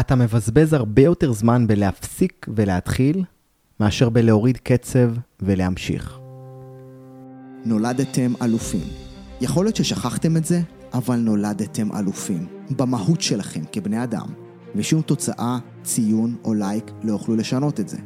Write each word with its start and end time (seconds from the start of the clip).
אתה 0.00 0.14
מבזבז 0.14 0.72
הרבה 0.72 1.02
יותר 1.02 1.32
זמן 1.32 1.66
בלהפסיק 1.66 2.46
ולהתחיל, 2.54 3.24
מאשר 3.80 4.08
בלהוריד 4.08 4.56
קצב 4.56 5.10
ולהמשיך. 5.40 6.18
נולדתם 7.64 8.32
אלופים. 8.42 8.86
יכול 9.40 9.64
להיות 9.64 9.76
ששכחתם 9.76 10.36
את 10.36 10.44
זה, 10.44 10.60
אבל 10.94 11.16
נולדתם 11.16 11.96
אלופים. 11.96 12.46
במהות 12.76 13.20
שלכם 13.20 13.60
כבני 13.72 14.02
אדם. 14.02 14.26
ושום 14.76 15.02
תוצאה, 15.02 15.58
ציון 15.82 16.36
או 16.44 16.54
לייק 16.54 16.90
לא 17.02 17.12
יוכלו 17.12 17.36
לשנות 17.36 17.80
את 17.80 17.88
זה. 17.88 17.98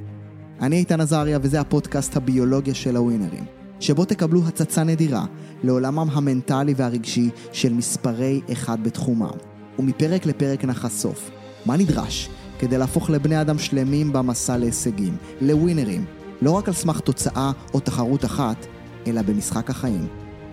אני 0.61 0.77
איתן 0.77 1.01
עזריה 1.01 1.39
וזה 1.43 1.61
הפודקאסט 1.61 2.17
הביולוגיה 2.17 2.75
של 2.75 2.97
הווינרים, 2.97 3.45
שבו 3.81 4.05
תקבלו 4.05 4.41
הצצה 4.47 4.85
נדירה 4.85 5.25
לעולמם 5.63 6.09
המנטלי 6.13 6.75
והרגשי 6.77 7.31
של 7.53 7.73
מספרי 7.73 8.41
אחד 8.53 8.85
בתחומם. 8.85 9.37
ומפרק 9.79 10.27
לפרק 10.27 10.65
נחשוף 10.65 11.31
מה 11.67 11.77
נדרש 11.77 12.29
כדי 12.59 12.79
להפוך 12.79 13.11
לבני 13.11 13.41
אדם 13.41 13.59
שלמים 13.59 14.13
במסע 14.13 14.57
להישגים, 14.57 15.17
לווינרים, 15.41 16.05
לא 16.43 16.51
רק 16.51 16.69
על 16.69 16.75
סמך 16.75 17.01
תוצאה 17.01 17.53
או 17.75 17.81
תחרות 17.81 18.25
אחת, 18.25 18.67
אלא 19.07 19.23
במשחק 19.23 19.71
החיים. 19.71 20.07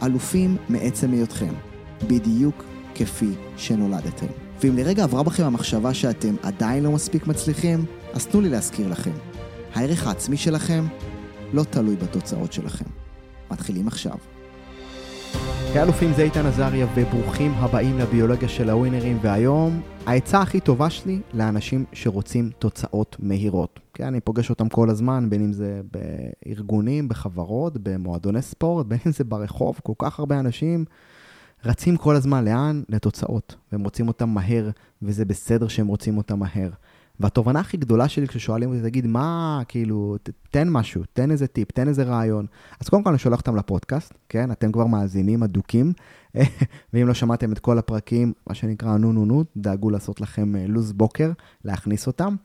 אלופים 0.04 0.58
מעצם 0.70 1.12
היותכם, 1.12 1.54
בדיוק 2.08 2.64
כפי 2.96 3.32
שנולדתם. 3.58 4.26
ואם 4.64 4.78
לרגע 4.78 5.04
עברה 5.04 5.24
בכם 5.24 5.44
המחשבה 5.44 5.94
שאתם 5.94 6.36
עדיין 6.44 6.84
לא 6.84 6.92
מספיק 6.92 7.28
מצליחים, 7.28 7.86
אז 8.14 8.28
תנו 8.28 8.42
לי 8.42 8.50
להזכיר 8.50 8.88
לכם. 8.88 9.12
הערך 9.74 10.08
העצמי 10.08 10.38
שלכם 10.38 10.86
לא 11.54 11.64
תלוי 11.64 11.96
בתוצאות 11.96 12.54
שלכם. 12.54 12.86
מתחילים 13.52 13.88
עכשיו. 13.88 14.16
כאלופים 15.74 16.14
זה 16.14 16.22
איתן 16.22 16.46
עזריה 16.46 16.88
וברוכים 16.96 17.52
הבאים 17.52 18.00
לביולוגיה 18.00 18.50
של 18.50 18.70
הווינרים 18.70 19.18
והיום 19.22 19.82
העצה 20.06 20.42
הכי 20.42 20.60
טובה 20.60 20.90
שלי 20.90 21.20
לאנשים 21.34 21.86
שרוצים 21.94 22.50
תוצאות 22.60 23.16
מהירות. 23.20 23.80
כן, 23.94 24.04
אני 24.04 24.20
פוגש 24.20 24.50
אותם 24.50 24.70
כל 24.70 24.90
הזמן, 24.90 25.30
בין 25.30 25.44
אם 25.44 25.54
זה 25.54 25.82
בארגונים, 26.46 27.10
בחברות, 27.10 27.78
במועדוני 27.84 28.42
ספורט, 28.42 28.86
בין 28.86 29.00
אם 29.08 29.12
זה 29.12 29.24
ברחוב, 29.24 29.80
כל 29.84 29.94
כך 29.98 30.20
הרבה 30.20 30.40
אנשים 30.40 30.86
רצים 31.66 31.98
כל 31.98 32.16
הזמן 32.16 32.46
לאן? 32.46 32.84
לתוצאות. 32.90 33.56
והם 33.72 33.84
רוצים 33.84 34.08
אותם 34.08 34.30
מהר, 34.30 34.70
וזה 35.02 35.26
בסדר 35.26 35.68
שהם 35.68 35.88
רוצים 35.88 36.18
אותם 36.18 36.40
מהר. 36.40 36.70
והתובנה 37.20 37.60
הכי 37.60 37.78
גדולה 37.78 38.10
שלי 38.10 38.28
כששואלים 38.28 38.70
אותי, 38.70 38.82
תגיד, 38.82 39.08
מה, 39.08 39.62
כאילו, 39.68 40.18
תן 40.52 40.70
משהו, 40.70 41.04
תן 41.14 41.32
איזה 41.32 41.48
טיפ, 41.48 41.72
תן 41.72 41.88
איזה 41.88 42.04
רעיון. 42.04 42.46
אז 42.80 42.90
קודם 42.90 43.04
כל 43.04 43.10
אני 43.10 43.20
שולח 43.20 43.40
אותם 43.40 43.56
לפודקאסט, 43.56 44.14
כן? 44.30 44.52
אתם 44.52 44.72
כבר 44.72 44.86
מאזינים 44.86 45.44
אדוקים, 45.44 45.94
ואם 46.94 47.08
לא 47.08 47.14
שמעתם 47.14 47.52
את 47.52 47.60
כל 47.60 47.78
הפרקים, 47.78 48.34
מה 48.48 48.56
שנקרא 48.56 48.98
נו 48.98 49.14
נו 49.14 49.26
נו, 49.26 49.44
דאגו 49.58 49.90
לעשות 49.90 50.22
לכם 50.22 50.56
אה, 50.56 50.66
לו"ז 50.68 50.92
בוקר, 50.92 51.32
להכניס 51.66 52.08
אותם. 52.08 52.36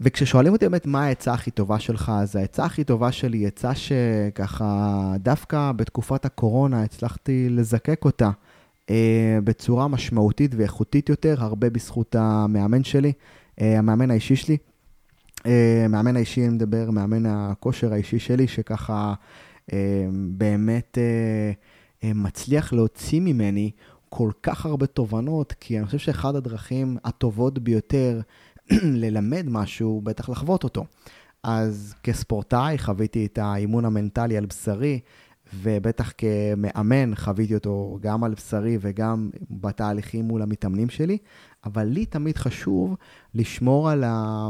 וכששואלים 0.00 0.52
אותי 0.52 0.68
באמת 0.68 0.86
מה 0.86 1.04
העצה 1.04 1.32
הכי 1.32 1.50
טובה 1.50 1.78
שלך, 1.78 2.12
אז 2.14 2.36
העצה 2.36 2.64
הכי 2.64 2.84
טובה 2.84 3.12
שלי 3.12 3.38
היא 3.38 3.46
עצה 3.46 3.74
שככה, 3.74 5.12
דווקא 5.18 5.72
בתקופת 5.72 6.24
הקורונה 6.24 6.82
הצלחתי 6.82 7.48
לזקק 7.50 8.04
אותה 8.04 8.30
אה, 8.90 9.38
בצורה 9.44 9.88
משמעותית 9.88 10.54
ואיכותית 10.56 11.08
יותר, 11.08 11.34
הרבה 11.38 11.70
בזכות 11.70 12.16
המאמן 12.18 12.84
שלי. 12.84 13.12
אה, 13.60 13.78
המאמן 13.78 14.10
האישי 14.10 14.36
שלי. 14.36 14.56
אה, 15.46 15.86
מאמן 15.88 16.16
האישי, 16.16 16.40
אני 16.40 16.54
מדבר, 16.54 16.90
מאמן 16.90 17.26
הכושר 17.26 17.92
האישי 17.92 18.18
שלי, 18.18 18.48
שככה 18.48 19.14
אה, 19.72 20.06
באמת 20.12 20.98
מצליח 22.02 22.72
להוציא 22.72 23.20
ממני 23.20 23.70
כל 24.08 24.30
כך 24.42 24.66
הרבה 24.66 24.86
תובנות, 24.86 25.52
כי 25.52 25.78
אני 25.78 25.86
חושב 25.86 25.98
שאחד 25.98 26.36
הדרכים 26.36 26.96
הטובות 27.04 27.58
ביותר 27.58 28.20
ללמד 29.02 29.46
משהו, 29.48 30.00
בטח 30.04 30.28
לחוות 30.28 30.64
אותו. 30.64 30.84
אז 31.42 31.94
כספורטאי 32.02 32.78
חוויתי 32.78 33.26
את 33.26 33.38
האימון 33.38 33.84
המנטלי 33.84 34.36
על 34.36 34.46
בשרי, 34.46 35.00
ובטח 35.54 36.12
כמאמן 36.18 37.14
חוויתי 37.14 37.54
אותו 37.54 37.98
גם 38.00 38.24
על 38.24 38.34
בשרי 38.34 38.78
וגם 38.80 39.30
בתהליכים 39.50 40.24
מול 40.24 40.42
המתאמנים 40.42 40.90
שלי, 40.90 41.18
אבל 41.64 41.84
לי 41.84 42.06
תמיד 42.06 42.36
חשוב 42.36 42.96
לשמור 43.34 43.90
על 43.90 44.04
ה... 44.04 44.48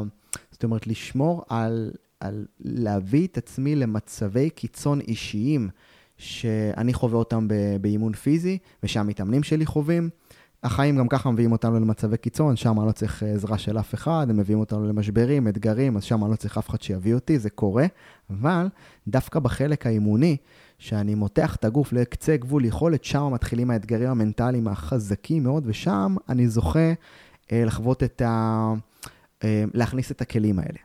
זאת 0.50 0.64
אומרת, 0.64 0.86
לשמור 0.86 1.44
על, 1.48 1.91
על 2.20 2.47
להביא 2.60 3.26
את 3.26 3.38
עצמי 3.38 3.76
למצבי 3.76 4.50
קיצון 4.50 5.00
אישיים 5.00 5.69
שאני 6.16 6.94
חווה 6.94 7.19
אותם 7.19 7.48
באימון 7.80 8.12
פיזי 8.12 8.59
ושהמתאמנים 8.82 9.42
שלי 9.42 9.66
חווים. 9.66 10.10
החיים 10.62 10.97
גם 10.97 11.09
ככה 11.09 11.30
מביאים 11.30 11.53
אותנו 11.53 11.80
למצבי 11.80 12.16
קיצון, 12.16 12.56
שם 12.56 12.80
אני 12.80 12.86
לא 12.86 12.92
צריך 12.92 13.22
עזרה 13.22 13.59
של 13.59 13.78
אף 13.78 13.94
אחד, 13.94 14.26
הם 14.30 14.36
מביאים 14.36 14.60
אותנו 14.60 14.88
למשברים, 14.88 15.48
אתגרים, 15.48 15.97
אז 15.97 16.04
שם 16.04 16.25
אני 16.25 16.30
לא 16.30 16.36
צריך 16.36 16.59
אף 16.59 16.69
אחד 16.69 16.82
שיביא 16.82 17.15
אותי, 17.15 17.38
זה 17.38 17.50
קורה, 17.50 17.86
אבל 18.30 18.66
דווקא 19.09 19.41
בחלק 19.41 19.86
האימוני, 19.86 20.36
שאני 20.78 21.15
מותח 21.15 21.56
את 21.56 21.65
הגוף 21.65 21.93
לקצה 21.93 22.37
גבול 22.37 22.65
יכולת, 22.65 23.05
שם 23.05 23.33
מתחילים 23.33 23.71
האתגרים 23.71 24.11
המנטליים 24.11 24.69
החזקים 24.69 25.43
מאוד, 25.43 25.65
ושם 25.66 26.16
אני 26.28 26.49
זוכה 26.49 26.93
אה, 27.53 27.65
לחוות 27.65 28.03
את 28.03 28.22
ה... 28.22 28.72
אה, 29.44 29.65
להכניס 29.75 30.11
את 30.11 30.21
הכלים 30.21 30.59
האלה. 30.59 30.78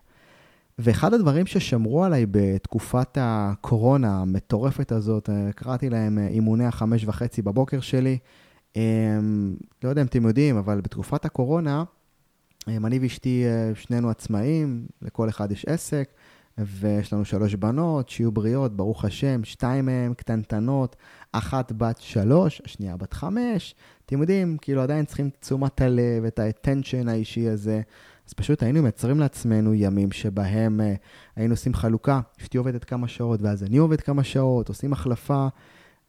ואחד 0.79 1.13
הדברים 1.13 1.45
ששמרו 1.45 2.03
עליי 2.03 2.25
בתקופת 2.31 3.17
הקורונה 3.21 4.21
המטורפת 4.21 4.91
הזאת, 4.91 5.29
אה, 5.29 5.51
קראתי 5.55 5.89
להם 5.89 6.19
אה, 6.19 6.27
אימוני 6.27 6.65
החמש 6.65 7.05
וחצי 7.05 7.41
בבוקר 7.41 7.79
שלי. 7.79 8.17
אה, 8.77 8.81
לא 9.83 9.89
יודע 9.89 10.01
אם 10.01 10.07
אתם 10.07 10.25
יודעים, 10.25 10.57
אבל 10.57 10.81
בתקופת 10.81 11.25
הקורונה, 11.25 11.83
אה, 12.67 12.77
אני 12.77 12.99
ואשתי, 12.99 13.43
שנינו 13.75 14.09
עצמאים, 14.09 14.85
לכל 15.01 15.29
אחד 15.29 15.51
יש 15.51 15.65
עסק. 15.65 16.09
ויש 16.57 17.13
לנו 17.13 17.25
שלוש 17.25 17.55
בנות, 17.55 18.09
שיהיו 18.09 18.31
בריאות, 18.31 18.75
ברוך 18.75 19.05
השם, 19.05 19.43
שתיים 19.43 19.85
מהן 19.85 20.13
קטנטנות, 20.13 20.95
אחת 21.31 21.71
בת 21.71 21.97
שלוש, 21.97 22.61
השנייה 22.65 22.97
בת 22.97 23.13
חמש. 23.13 23.75
אתם 24.05 24.21
יודעים, 24.21 24.57
כאילו 24.61 24.81
עדיין 24.81 25.05
צריכים 25.05 25.27
את 25.27 25.37
תשומת 25.41 25.81
הלב, 25.81 26.25
את 26.27 26.39
האטנשן 26.39 27.09
האישי 27.09 27.49
הזה. 27.49 27.81
אז 28.27 28.33
פשוט 28.33 28.63
היינו 28.63 28.81
מייצרים 28.81 29.19
לעצמנו 29.19 29.73
ימים 29.73 30.11
שבהם 30.11 30.79
uh, 30.79 30.99
היינו 31.35 31.53
עושים 31.53 31.73
חלוקה, 31.73 32.21
אשתי 32.41 32.57
עובדת 32.57 32.83
כמה 32.83 33.07
שעות 33.07 33.41
ואז 33.41 33.63
אני 33.63 33.77
עובד 33.77 34.01
כמה 34.01 34.23
שעות, 34.23 34.69
עושים 34.69 34.93
החלפה, 34.93 35.47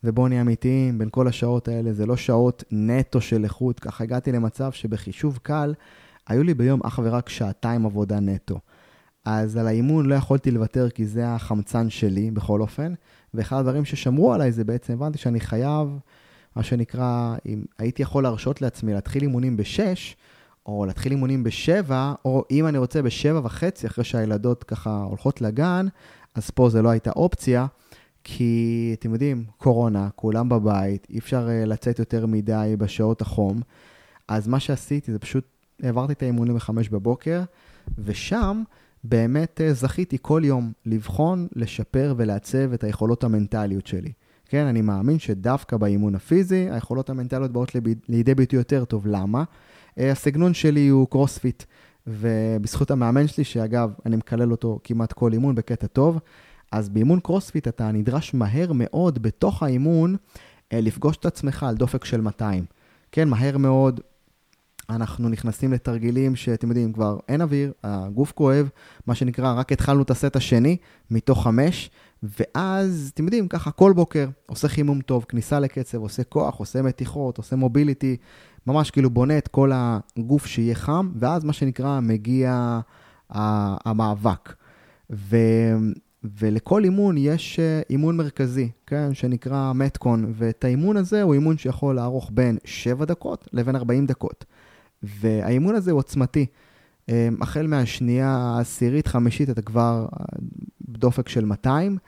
ובואו 0.05 0.29
נהיה 0.29 0.41
אמיתיים, 0.41 0.99
בין 0.99 1.09
כל 1.11 1.29
השעות 1.29 1.69
האלה 1.69 1.93
זה 1.93 2.07
לא 2.07 2.17
שעות 2.17 2.65
נטו 2.71 3.21
של 3.21 3.45
איכות, 3.45 3.81
ככה 3.81 4.05
הגעתי 4.05 4.33
למצב 4.33 4.73
שבחישוב 4.73 5.39
קל, 5.43 5.75
היו 6.27 6.43
לי 6.43 6.55
ביום 6.55 6.81
אך 6.85 7.01
ורק 7.05 7.29
שעתיים 7.29 7.87
עבודה 7.87 8.21
נטו. 8.21 8.61
אז 9.25 9.57
על 9.57 9.67
האימון 9.67 10.07
לא 10.07 10.15
יכולתי 10.15 10.51
לוותר 10.51 10.91
כי 10.91 11.07
זה 11.07 11.29
החמצן 11.29 11.91
שלי 11.91 12.31
בכל 12.31 12.61
אופן. 12.61 12.95
ואחד 13.35 13.57
הדברים 13.59 13.85
ששמרו 13.85 14.35
עליי 14.35 14.53
זה 14.53 14.65
בעצם 14.65 14.93
הבנתי 14.93 15.19
שאני 15.19 15.41
חייב, 15.41 15.99
מה 16.57 16.63
שנקרא, 16.63 17.37
אם 17.47 17.65
הייתי 17.79 18.03
יכול 18.03 18.23
להרשות 18.23 18.63
לעצמי 18.63 18.95
להתחיל 18.95 19.23
אימונים 19.23 19.57
ב-6, 19.57 20.15
או 20.67 20.87
להתחיל 20.87 21.13
אימונים 21.13 21.45
ב-7, 21.45 21.91
או 22.25 22.45
אם 22.51 22.67
אני 22.67 22.79
רוצה 22.79 23.03
ב-7 23.03 23.37
וחצי, 23.43 23.87
אחרי 23.87 24.05
שהילדות 24.05 24.65
ככה 24.65 25.03
הולכות 25.03 25.41
לגן, 25.41 25.87
אז 26.35 26.51
פה 26.51 26.71
זה 26.71 26.83
לא 26.83 26.89
הייתה 26.89 27.11
אופציה, 27.11 27.67
כי 28.25 28.95
אתם 28.99 29.13
יודעים, 29.13 29.45
קורונה, 29.59 30.09
כולם 30.17 30.49
בבית, 30.49 31.07
אי 31.11 31.19
אפשר 31.19 31.49
uh, 31.49 31.67
לצאת 31.67 31.99
יותר 31.99 32.27
מדי 32.27 32.75
בשעות 32.79 33.21
החום. 33.21 33.61
אז 34.29 34.49
מה 34.49 34.61
שעשיתי 34.61 35.13
זה 35.13 35.19
פשוט 35.19 35.45
העברתי 35.83 36.13
את 36.13 36.23
האימונים 36.23 36.55
ב-5 36.57 36.71
בבוקר, 36.91 37.43
ושם 37.99 38.63
באמת 39.05 39.61
אה, 39.61 39.73
זכיתי 39.73 40.17
כל 40.23 40.43
יום 40.45 40.73
לבחון, 40.87 41.49
לשפר 41.57 42.15
ולעצב 42.17 42.73
את 42.73 42.85
היכולות 42.85 43.25
המנטליות 43.25 43.87
שלי. 43.87 44.13
כן, 44.49 44.67
אני 44.67 44.83
מאמין 44.83 45.19
שדווקא 45.19 45.77
באימון 45.77 46.15
הפיזי, 46.15 46.69
היכולות 46.71 47.11
המנטליות 47.11 47.53
באות 47.53 47.73
לידי 48.09 48.35
ביטוי 48.35 48.59
יותר 48.59 48.85
טוב. 48.85 49.07
למה? 49.07 49.45
אה, 49.99 50.11
הסגנון 50.11 50.55
שלי 50.55 50.89
הוא 50.89 51.09
קרוספיט, 51.09 51.63
ובזכות 52.07 52.91
המאמן 52.91 53.27
שלי, 53.27 53.45
שאגב, 53.45 53.91
אני 54.07 54.17
מקלל 54.17 54.51
אותו 54.51 54.81
כמעט 54.85 55.13
כל 55.13 55.33
אימון 55.33 55.55
בקטע 55.55 55.87
טוב, 55.87 56.19
אז 56.73 56.89
באימון 56.89 57.21
קרוספיט 57.21 57.69
אתה 57.69 57.93
נדרש 57.93 58.35
מהר 58.35 58.73
מאוד 58.73 59.23
בתוך 59.23 59.63
האימון 59.63 60.17
אה, 60.73 60.81
לפגוש 60.81 61.17
את 61.17 61.27
עצמך 61.27 61.63
על 61.63 61.75
דופק 61.75 62.05
של 62.05 62.21
200. 62.21 62.65
כן, 63.13 63.29
מהר 63.29 63.59
מאוד 63.59 64.01
אנחנו 64.91 65.29
נכנסים 65.29 65.73
לתרגילים 65.73 66.37
שאתם 66.37 66.69
יודעים, 66.69 66.93
כבר 66.93 67.19
אין 67.29 67.41
אוויר, 67.43 67.73
הגוף 67.85 68.33
כואב, 68.33 68.69
מה 69.07 69.15
שנקרא, 69.15 69.53
רק 69.53 69.73
התחלנו 69.73 70.03
את 70.03 70.11
הסט 70.11 70.37
השני 70.37 70.77
מתוך 71.11 71.43
חמש, 71.43 71.91
ואז, 72.23 73.11
אתם 73.15 73.25
יודעים, 73.25 73.49
ככה 73.49 73.71
כל 73.71 73.93
בוקר 73.93 74.29
עושה 74.47 74.69
חימום 74.69 75.01
טוב, 75.01 75.25
כניסה 75.29 75.61
לקצב, 75.61 75.99
עושה 75.99 76.25
כוח, 76.25 76.57
עושה 76.57 76.83
מתיחות, 76.83 77.39
עושה 77.39 77.57
מוביליטי, 77.57 78.17
ממש 78.67 78.91
כאילו 78.91 79.11
בונה 79.11 79.39
את 79.39 79.49
כל 79.49 79.71
הגוף 79.75 80.47
שיהיה 80.47 80.75
חם, 80.75 81.11
ואז 81.19 81.45
מה 81.45 81.53
שנקרא, 81.53 82.01
מגיע 82.01 82.81
המאבק. 83.31 84.55
ו... 85.11 85.37
ולכל 86.39 86.85
אימון 86.85 87.17
יש 87.19 87.61
אה, 87.61 87.81
אימון 87.91 88.17
מרכזי, 88.17 88.71
כן, 88.87 89.15
שנקרא 89.15 89.73
מתקון, 89.75 90.33
ואת 90.35 90.65
האימון 90.65 90.97
הזה 90.97 91.23
הוא 91.23 91.35
אימון 91.35 91.59
שיכול 91.59 91.95
לערוך 91.95 92.31
בין 92.35 92.59
7 92.65 93.05
דקות 93.05 93.49
לבין 93.53 93.77
40 93.77 94.07
דקות. 94.07 94.45
והאימון 95.07 95.75
הזה 95.75 95.91
הוא 95.91 95.99
עוצמתי. 95.99 96.47
אמ, 97.09 97.37
החל 97.41 97.67
מהשנייה 97.67 98.29
העשירית, 98.29 99.07
חמישית, 99.07 99.51
אתה 99.51 99.63
כבר 99.63 100.07
בדופק 100.89 101.29
של 101.29 101.45
200, 101.45 101.99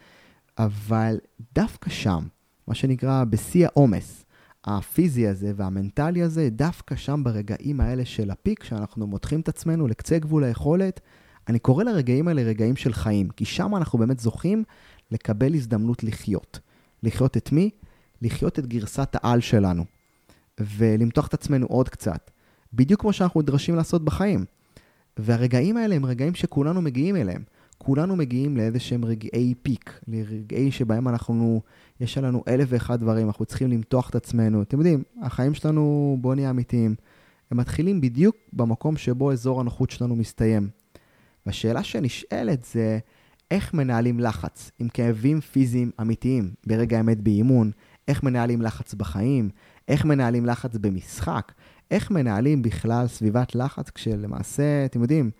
אבל 0.58 1.18
דווקא 1.54 1.90
שם, 1.90 2.24
מה 2.68 2.74
שנקרא 2.74 3.24
בשיא 3.24 3.66
העומס, 3.66 4.24
הפיזי 4.64 5.26
הזה 5.26 5.52
והמנטלי 5.56 6.22
הזה, 6.22 6.48
דווקא 6.50 6.96
שם 6.96 7.22
ברגעים 7.24 7.80
האלה 7.80 8.04
של 8.04 8.30
הפיק, 8.30 8.64
שאנחנו 8.64 9.06
מותחים 9.06 9.40
את 9.40 9.48
עצמנו 9.48 9.86
לקצה 9.86 10.18
גבול 10.18 10.44
היכולת, 10.44 11.00
אני 11.48 11.58
קורא 11.58 11.84
לרגעים 11.84 12.28
האלה 12.28 12.42
רגעים 12.42 12.76
של 12.76 12.92
חיים, 12.92 13.28
כי 13.28 13.44
שם 13.44 13.76
אנחנו 13.76 13.98
באמת 13.98 14.20
זוכים 14.20 14.64
לקבל 15.10 15.54
הזדמנות 15.54 16.04
לחיות. 16.04 16.60
לחיות 17.02 17.36
את 17.36 17.52
מי? 17.52 17.70
לחיות 18.22 18.58
את 18.58 18.66
גרסת 18.66 19.08
העל 19.14 19.40
שלנו, 19.40 19.84
ולמתוח 20.60 21.26
את 21.26 21.34
עצמנו 21.34 21.66
עוד 21.66 21.88
קצת. 21.88 22.30
בדיוק 22.76 23.00
כמו 23.00 23.12
שאנחנו 23.12 23.40
נדרשים 23.42 23.76
לעשות 23.76 24.04
בחיים. 24.04 24.44
והרגעים 25.16 25.76
האלה 25.76 25.94
הם 25.94 26.06
רגעים 26.06 26.34
שכולנו 26.34 26.82
מגיעים 26.82 27.16
אליהם. 27.16 27.42
כולנו 27.78 28.16
מגיעים 28.16 28.56
לאיזה 28.56 28.80
שהם 28.80 29.04
רגעי 29.04 29.54
פיק, 29.62 30.00
לרגעי 30.08 30.70
שבהם 30.70 31.08
אנחנו, 31.08 31.60
יש 32.00 32.18
לנו 32.18 32.42
אלף 32.48 32.68
ואחד 32.70 33.00
דברים, 33.00 33.26
אנחנו 33.26 33.44
צריכים 33.44 33.70
למתוח 33.70 34.10
את 34.10 34.14
עצמנו. 34.14 34.62
אתם 34.62 34.78
יודעים, 34.78 35.02
החיים 35.22 35.54
שלנו, 35.54 36.16
בואו 36.20 36.34
נהיה 36.34 36.50
אמיתיים, 36.50 36.94
הם 37.50 37.56
מתחילים 37.56 38.00
בדיוק 38.00 38.36
במקום 38.52 38.96
שבו 38.96 39.32
אזור 39.32 39.60
הנוחות 39.60 39.90
שלנו 39.90 40.16
מסתיים. 40.16 40.68
והשאלה 41.46 41.82
שנשאלת 41.82 42.64
זה, 42.64 42.98
איך 43.50 43.74
מנהלים 43.74 44.20
לחץ 44.20 44.70
עם 44.78 44.88
כאבים 44.88 45.40
פיזיים 45.40 45.90
אמיתיים 46.00 46.50
ברגע 46.66 46.96
האמת 46.96 47.20
באימון, 47.20 47.70
איך 48.08 48.22
מנהלים 48.22 48.62
לחץ 48.62 48.94
בחיים, 48.94 49.50
איך 49.88 50.04
מנהלים 50.04 50.46
לחץ 50.46 50.76
במשחק, 50.76 51.52
איך 51.90 52.10
מנהלים 52.10 52.62
בכלל 52.62 53.06
סביבת 53.06 53.54
לחץ 53.54 53.90
כשלמעשה, 53.90 54.84
אתם 54.84 55.02
יודעים, 55.02 55.30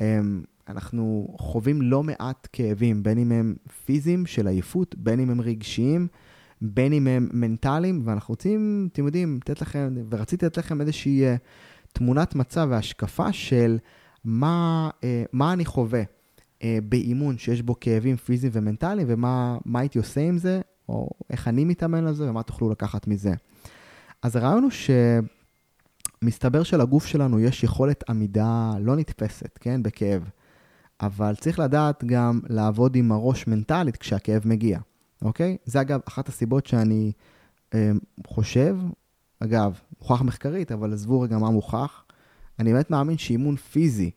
אמ, 0.00 0.42
אנחנו 0.68 1.34
חווים 1.38 1.82
לא 1.82 2.02
מעט 2.02 2.48
כאבים, 2.52 3.02
בין 3.02 3.18
אם 3.18 3.32
הם 3.32 3.54
פיזיים 3.84 4.26
של 4.26 4.46
עייפות, 4.46 4.94
בין 4.98 5.20
אם 5.20 5.30
הם 5.30 5.40
רגשיים, 5.40 6.08
בין 6.60 6.92
אם 6.92 7.06
הם 7.06 7.28
מנטליים, 7.32 8.02
ואנחנו 8.04 8.32
רוצים, 8.32 8.88
אתם 8.92 9.06
יודעים, 9.06 9.36
לתת 9.42 9.60
לכם, 9.62 9.94
ורציתי 10.10 10.46
לתת 10.46 10.56
לכם 10.56 10.80
איזושהי 10.80 11.34
uh, 11.34 11.38
תמונת 11.92 12.34
מצב 12.34 12.66
והשקפה 12.70 13.32
של 13.32 13.78
מה, 14.24 14.90
uh, 14.92 15.04
מה 15.32 15.52
אני 15.52 15.64
חווה 15.64 16.02
uh, 16.02 16.62
באימון 16.82 17.38
שיש 17.38 17.62
בו 17.62 17.80
כאבים 17.80 18.16
פיזיים 18.16 18.52
ומנטליים, 18.56 19.06
ומה 19.10 19.58
הייתי 19.74 19.98
עושה 19.98 20.20
עם 20.20 20.38
זה, 20.38 20.60
או 20.88 21.10
איך 21.30 21.48
אני 21.48 21.64
מתאמן 21.64 22.06
על 22.06 22.14
זה, 22.14 22.30
ומה 22.30 22.42
תוכלו 22.42 22.70
לקחת 22.70 23.06
מזה. 23.06 23.32
אז 24.22 24.36
הרעיון 24.36 24.62
הוא 24.62 24.70
ש... 24.70 24.90
מסתבר 26.24 26.62
שלגוף 26.62 27.06
שלנו 27.06 27.40
יש 27.40 27.64
יכולת 27.64 28.04
עמידה 28.10 28.72
לא 28.80 28.96
נתפסת, 28.96 29.58
כן? 29.60 29.82
בכאב. 29.82 30.30
אבל 31.00 31.34
צריך 31.34 31.58
לדעת 31.58 32.04
גם 32.04 32.40
לעבוד 32.48 32.96
עם 32.96 33.12
הראש 33.12 33.46
מנטלית 33.46 33.96
כשהכאב 33.96 34.42
מגיע, 34.44 34.78
אוקיי? 35.22 35.56
זה 35.64 35.80
אגב 35.80 36.00
אחת 36.08 36.28
הסיבות 36.28 36.66
שאני 36.66 37.12
אה, 37.74 37.90
חושב, 38.26 38.76
אגב, 39.40 39.80
מוכח 40.00 40.22
מחקרית, 40.22 40.72
אבל 40.72 40.92
עזבו 40.92 41.20
רגע 41.20 41.38
מה 41.38 41.50
מוכח. 41.50 42.04
אני 42.58 42.72
באמת 42.72 42.90
מאמין 42.90 43.18
שאימון 43.18 43.56
פיזי 43.56 44.10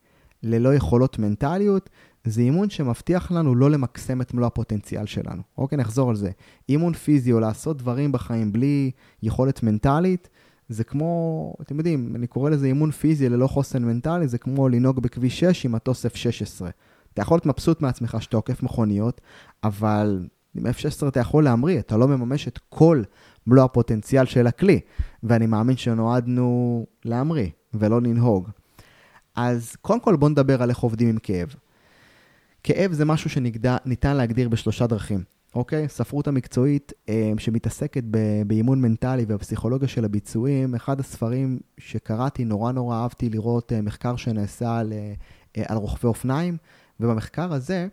ללא 0.44 0.76
יכולות 0.76 1.20
מנטליות, 1.20 1.90
זה 2.24 2.42
אימון 2.42 2.70
שמבטיח 2.70 3.32
לנו 3.32 3.56
לא 3.56 3.72
למקסם 3.72 4.22
את 4.22 4.34
מלוא 4.34 4.48
הפוטנציאל 4.48 5.06
שלנו. 5.06 5.42
אוקיי, 5.58 5.78
נחזור 5.78 6.10
על 6.10 6.16
זה. 6.16 6.32
אימון 6.70 6.94
פיזי 6.94 7.32
או 7.32 7.40
לעשות 7.40 7.78
דברים 7.78 8.12
בחיים 8.12 8.52
בלי 8.52 8.92
יכולת 9.24 9.64
מנטלית, 9.64 10.30
זה 10.70 10.84
כמו, 10.84 11.54
אתם 11.62 11.78
יודעים, 11.78 12.16
אני 12.16 12.28
קורא 12.28 12.50
לזה 12.50 12.68
אימון 12.68 12.92
פיזי 12.92 13.30
ללא 13.30 13.48
חוסן 13.48 13.84
מנטלי, 13.86 14.28
זה 14.28 14.38
כמו 14.38 14.70
לנהוג 14.70 15.00
בכביש 15.00 15.40
6 15.40 15.66
עם 15.66 15.72
מטוס 15.72 16.06
F-16. 16.06 16.66
אתה 17.14 17.22
יכול 17.22 17.36
להיות 17.36 17.46
מבסוט 17.46 17.82
מעצמך 17.82 18.18
שאתה 18.20 18.38
עוקף 18.38 18.64
מכוניות, 18.64 19.22
אבל 19.64 20.28
עם 20.56 20.66
F-16 20.66 21.08
אתה 21.08 21.20
יכול 21.20 21.44
להמריא, 21.44 21.80
אתה 21.80 21.98
לא 21.98 22.08
מממש 22.08 22.48
את 22.48 22.60
כל 22.70 23.04
מלוא 23.48 23.64
הפוטנציאל 23.64 24.26
של 24.26 24.48
הכלי, 24.48 24.80
ואני 25.24 25.46
מאמין 25.46 25.78
שנועדנו 25.78 26.86
להמריא 27.06 27.50
ולא 27.74 28.02
לנהוג. 28.02 28.50
אז 29.36 29.76
קודם 29.82 30.00
כל 30.00 30.16
בואו 30.16 30.32
נדבר 30.32 30.64
על 30.64 30.70
איך 30.70 30.80
עובדים 30.80 31.10
עם 31.10 31.18
כאב. 31.24 31.56
כאב 32.64 32.94
זה 32.94 33.06
משהו 33.06 33.30
שניתן 33.30 34.18
להגדיר 34.18 34.50
בשלושה 34.50 34.88
דרכים. 34.88 35.37
אוקיי? 35.58 35.90
ספרות 35.90 36.28
המקצועית 36.28 36.94
אה, 37.10 37.34
שמתעסקת 37.38 38.04
באימון 38.48 38.82
מנטלי 38.82 39.26
ובפסיכולוגיה 39.28 39.88
של 39.88 40.06
הביצועים, 40.06 40.76
אחד 40.76 41.00
הספרים 41.00 41.60
שקראתי, 41.78 42.46
נורא 42.46 42.72
נורא 42.72 42.96
אהבתי 42.96 43.30
לראות 43.30 43.74
אה, 43.74 43.82
מחקר 43.82 44.16
שנעשה 44.16 44.78
על, 44.78 44.94
אה, 44.94 45.64
על 45.68 45.78
רוכבי 45.78 46.08
אופניים, 46.08 46.58
ובמחקר 47.00 47.54
הזה 47.54 47.88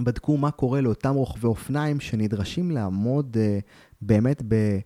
בדקו 0.00 0.36
מה 0.36 0.50
קורה 0.50 0.80
לאותם 0.80 1.14
רוכבי 1.14 1.46
אופניים 1.46 2.00
שנדרשים 2.00 2.70
לעמוד 2.70 3.36
באמת 4.00 4.42
ב... 4.48 4.78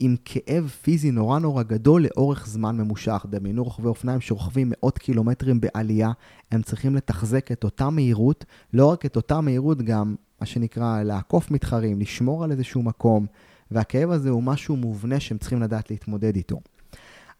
עם 0.00 0.16
כאב 0.24 0.68
פיזי 0.82 1.10
נורא 1.10 1.38
נורא 1.38 1.62
גדול 1.62 2.04
לאורך 2.04 2.46
זמן 2.46 2.76
ממושך. 2.76 3.26
דמיינו 3.30 3.64
רוכבי 3.64 3.88
אופניים 3.88 4.20
שרוכבים 4.20 4.68
מאות 4.70 4.98
קילומטרים 4.98 5.60
בעלייה, 5.60 6.12
הם 6.50 6.62
צריכים 6.62 6.96
לתחזק 6.96 7.52
את 7.52 7.64
אותה 7.64 7.90
מהירות, 7.90 8.44
לא 8.72 8.86
רק 8.86 9.06
את 9.06 9.16
אותה 9.16 9.40
מהירות, 9.40 9.82
גם 9.82 10.14
מה 10.40 10.46
שנקרא 10.46 11.02
לעקוף 11.02 11.50
מתחרים, 11.50 12.00
לשמור 12.00 12.44
על 12.44 12.50
איזשהו 12.50 12.82
מקום, 12.82 13.26
והכאב 13.70 14.10
הזה 14.10 14.30
הוא 14.30 14.42
משהו 14.42 14.76
מובנה 14.76 15.20
שהם 15.20 15.38
צריכים 15.38 15.62
לדעת 15.62 15.90
להתמודד 15.90 16.36
איתו. 16.36 16.60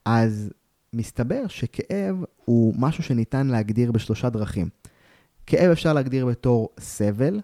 אז 0.04 0.50
מסתבר 0.92 1.46
שכאב 1.48 2.24
הוא 2.44 2.74
משהו 2.78 3.02
שניתן 3.02 3.46
להגדיר 3.46 3.92
בשלושה 3.92 4.30
דרכים. 4.30 4.68
כאב 5.46 5.70
אפשר 5.70 5.92
להגדיר 5.92 6.26
בתור 6.26 6.68
סבל, 6.80 7.40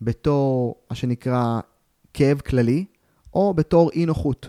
בתור 0.00 0.74
מה 0.90 0.96
שנקרא 0.96 1.60
כאב 2.14 2.40
כללי, 2.40 2.84
או 3.34 3.54
בתור 3.54 3.90
אי 3.90 4.06
נוחות, 4.06 4.48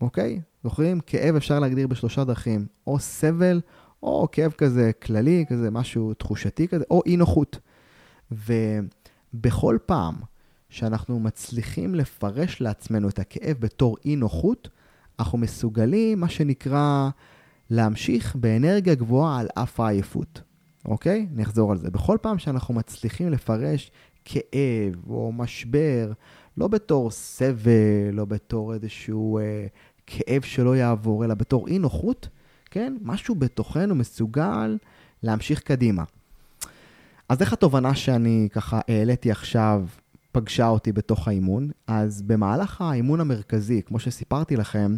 אוקיי? 0.00 0.40
זוכרים? 0.64 1.00
כאב 1.00 1.36
אפשר 1.36 1.58
להגדיר 1.58 1.86
בשלושה 1.86 2.24
דרכים, 2.24 2.66
או 2.86 2.98
סבל, 2.98 3.60
או 4.02 4.28
כאב 4.32 4.52
כזה 4.52 4.90
כללי, 5.02 5.44
כזה 5.48 5.70
משהו 5.70 6.14
תחושתי 6.14 6.68
כזה, 6.68 6.84
או 6.90 7.02
אי 7.06 7.16
נוחות. 7.16 7.58
ובכל 9.34 9.78
פעם 9.86 10.14
שאנחנו 10.68 11.20
מצליחים 11.20 11.94
לפרש 11.94 12.60
לעצמנו 12.60 13.08
את 13.08 13.18
הכאב 13.18 13.56
בתור 13.60 13.96
אי 14.04 14.16
נוחות, 14.16 14.68
אנחנו 15.18 15.38
מסוגלים, 15.38 16.20
מה 16.20 16.28
שנקרא, 16.28 17.10
להמשיך 17.70 18.36
באנרגיה 18.36 18.94
גבוהה 18.94 19.38
על 19.40 19.48
אף 19.54 19.80
העייפות. 19.80 20.42
אוקיי? 20.84 21.26
נחזור 21.32 21.72
על 21.72 21.78
זה. 21.78 21.90
בכל 21.90 22.18
פעם 22.22 22.38
שאנחנו 22.38 22.74
מצליחים 22.74 23.28
לפרש 23.28 23.90
כאב 24.24 24.94
או 25.08 25.32
משבר 25.32 26.12
לא 26.56 26.68
בתור 26.68 27.10
סבל, 27.10 28.10
לא 28.12 28.24
בתור 28.24 28.74
איזשהו 28.74 29.38
אה, 29.38 29.66
כאב 30.06 30.42
שלא 30.42 30.76
יעבור, 30.76 31.24
אלא 31.24 31.34
בתור 31.34 31.68
אי 31.68 31.78
נוחות, 31.78 32.28
כן? 32.70 32.96
משהו 33.02 33.34
בתוכנו 33.34 33.94
מסוגל 33.94 34.78
להמשיך 35.22 35.60
קדימה. 35.60 36.04
אז 37.30 37.40
איך 37.40 37.52
התובנה 37.52 37.94
שאני 37.94 38.48
ככה 38.52 38.80
העליתי 38.88 39.30
עכשיו 39.30 39.86
פגשה 40.32 40.68
אותי 40.68 40.92
בתוך 40.92 41.28
האימון? 41.28 41.70
אז 41.86 42.22
במהלך 42.22 42.80
האימון 42.80 43.20
המרכזי, 43.20 43.82
כמו 43.82 43.98
שסיפרתי 43.98 44.56
לכם, 44.56 44.96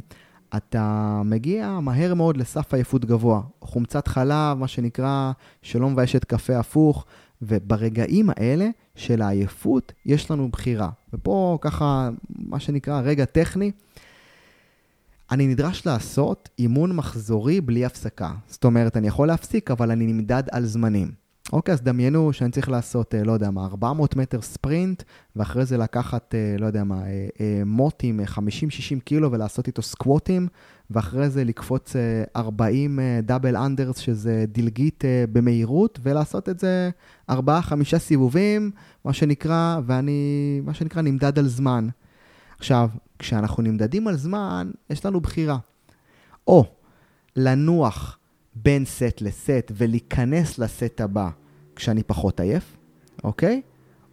אתה 0.56 1.20
מגיע 1.24 1.78
מהר 1.82 2.14
מאוד 2.14 2.36
לסף 2.36 2.74
עייפות 2.74 3.04
גבוה. 3.04 3.40
חומצת 3.60 4.08
חלב, 4.08 4.58
מה 4.58 4.68
שנקרא, 4.68 5.32
שלא 5.62 5.90
מביישת 5.90 6.24
קפה 6.24 6.58
הפוך, 6.58 7.04
וברגעים 7.42 8.30
האלה 8.30 8.68
של 8.94 9.22
העייפות 9.22 9.92
יש 10.06 10.30
לנו 10.30 10.48
בחירה. 10.48 10.90
ופה 11.12 11.58
ככה, 11.60 12.10
מה 12.38 12.60
שנקרא 12.60 13.00
רגע 13.00 13.24
טכני, 13.24 13.70
אני 15.30 15.46
נדרש 15.46 15.86
לעשות 15.86 16.48
אימון 16.58 16.96
מחזורי 16.96 17.60
בלי 17.60 17.84
הפסקה. 17.84 18.32
זאת 18.46 18.64
אומרת, 18.64 18.96
אני 18.96 19.08
יכול 19.08 19.28
להפסיק, 19.28 19.70
אבל 19.70 19.90
אני 19.90 20.06
נמדד 20.06 20.42
על 20.52 20.64
זמנים. 20.64 21.21
אוקיי, 21.52 21.74
אז 21.74 21.82
דמיינו 21.82 22.32
שאני 22.32 22.50
צריך 22.50 22.68
לעשות, 22.68 23.14
אה, 23.14 23.24
לא 23.24 23.32
יודע 23.32 23.50
מה, 23.50 23.64
400 23.64 24.16
מטר 24.16 24.40
ספרינט, 24.40 25.02
ואחרי 25.36 25.64
זה 25.64 25.76
לקחת, 25.76 26.34
אה, 26.34 26.56
לא 26.58 26.66
יודע 26.66 26.84
מה, 26.84 27.02
אה, 27.40 27.62
מוט 27.66 28.00
עם 28.02 28.20
50-60 28.26 29.00
קילו 29.04 29.32
ולעשות 29.32 29.66
איתו 29.66 29.82
סקווטים, 29.82 30.48
ואחרי 30.90 31.30
זה 31.30 31.44
לקפוץ 31.44 31.96
40 32.36 32.98
דאבל 33.22 33.56
אנדרס, 33.56 33.98
שזה 33.98 34.44
דלגית 34.48 35.04
במהירות, 35.32 35.98
ולעשות 36.02 36.48
את 36.48 36.58
זה 36.58 36.90
4-5 37.30 37.98
סיבובים, 37.98 38.70
מה 39.04 39.12
שנקרא, 39.12 39.80
ואני, 39.86 40.60
מה 40.64 40.74
שנקרא, 40.74 41.02
נמדד 41.02 41.38
על 41.38 41.48
זמן. 41.48 41.88
עכשיו, 42.58 42.88
כשאנחנו 43.18 43.62
נמדדים 43.62 44.08
על 44.08 44.16
זמן, 44.16 44.70
יש 44.90 45.06
לנו 45.06 45.20
בחירה. 45.20 45.58
או 46.46 46.64
לנוח 47.36 48.18
בין 48.54 48.84
סט 48.84 49.20
לסט 49.20 49.72
ולהיכנס 49.76 50.58
לסט 50.58 51.00
הבא 51.00 51.30
כשאני 51.76 52.02
פחות 52.02 52.40
עייף, 52.40 52.76
אוקיי? 53.24 53.62